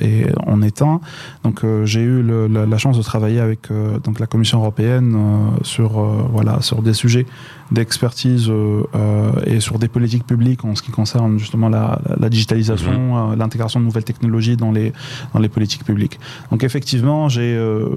[0.02, 1.00] et en est un.
[1.44, 3.70] Donc j'ai eu le- la, la chance de travailler avec
[4.04, 5.16] donc la Commission européenne
[5.64, 5.92] sur
[6.34, 7.26] voilà sur des sujets
[7.72, 8.52] d'expertise
[9.46, 13.80] et sur des politiques publiques en ce qui concerne justement la, la digitalisation, euh, l'intégration
[13.80, 14.94] de nouvelles technologies dans les
[15.34, 16.20] dans les politiques publiques.
[16.52, 17.90] Donc effectivement, j'ai euh,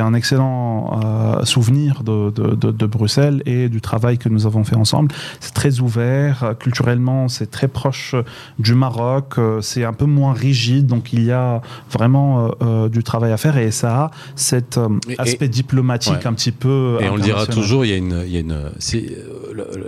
[0.00, 4.64] un excellent euh, souvenir de, de, de, de Bruxelles et du travail que nous avons
[4.64, 5.12] fait ensemble.
[5.40, 8.14] C'est très ouvert, culturellement, c'est très proche
[8.58, 13.02] du Maroc, euh, c'est un peu moins rigide, donc il y a vraiment euh, du
[13.02, 16.26] travail à faire et ça a cet Et- aspect diplomatique ouais.
[16.26, 16.98] un petit peu.
[17.00, 18.56] Et on le dira toujours, il y a une, il y a une,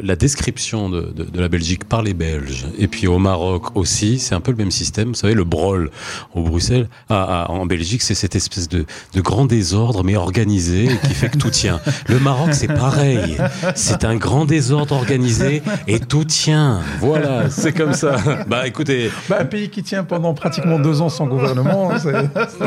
[0.03, 4.19] la, description de, de, de la Belgique par les Belges et puis au Maroc aussi,
[4.19, 5.09] c'est un peu le même système.
[5.09, 5.91] Vous savez, le brol
[6.35, 8.85] au Bruxelles, en Belgique, c'est cette espèce de,
[9.15, 11.81] de grand désordre mais organisé qui fait que tout tient.
[12.09, 13.37] Le Maroc, c'est pareil,
[13.75, 16.81] c'est un grand désordre organisé et tout tient.
[17.01, 18.17] Voilà, c'est comme ça.
[18.49, 22.13] Bah écoutez, Bah, un pays qui tient pendant pratiquement deux ans sans gouvernement, c'est...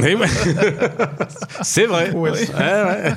[0.02, 0.28] Mais ouais.
[1.62, 2.12] C'est vrai.
[2.12, 2.32] Ouais.
[2.32, 3.14] Ouais, ouais.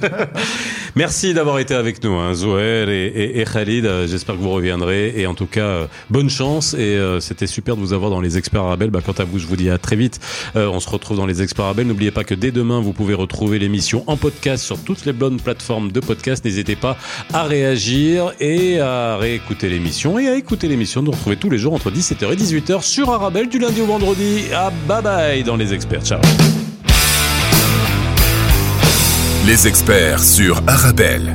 [0.96, 3.88] Merci d'avoir été avec nous, hein, et, et- et Khalid.
[4.06, 5.12] J'espère que vous reviendrez.
[5.16, 6.74] Et en tout cas, euh, bonne chance.
[6.74, 8.90] Et euh, c'était super de vous avoir dans les experts Arabelle.
[8.90, 10.20] Bah, quant à vous, je vous dis à très vite.
[10.56, 11.86] Euh, on se retrouve dans les experts Arabelle.
[11.86, 15.38] N'oubliez pas que dès demain, vous pouvez retrouver l'émission en podcast sur toutes les bonnes
[15.38, 16.44] plateformes de podcast.
[16.44, 16.96] N'hésitez pas
[17.34, 21.02] à réagir et à réécouter l'émission et à écouter l'émission.
[21.02, 24.44] Nous retrouver tous les jours entre 17h et 18h sur Arabelle du lundi au vendredi.
[24.54, 26.04] À bye bye dans les experts.
[26.04, 26.20] Ciao.
[29.46, 31.34] Les experts sur Arabelle.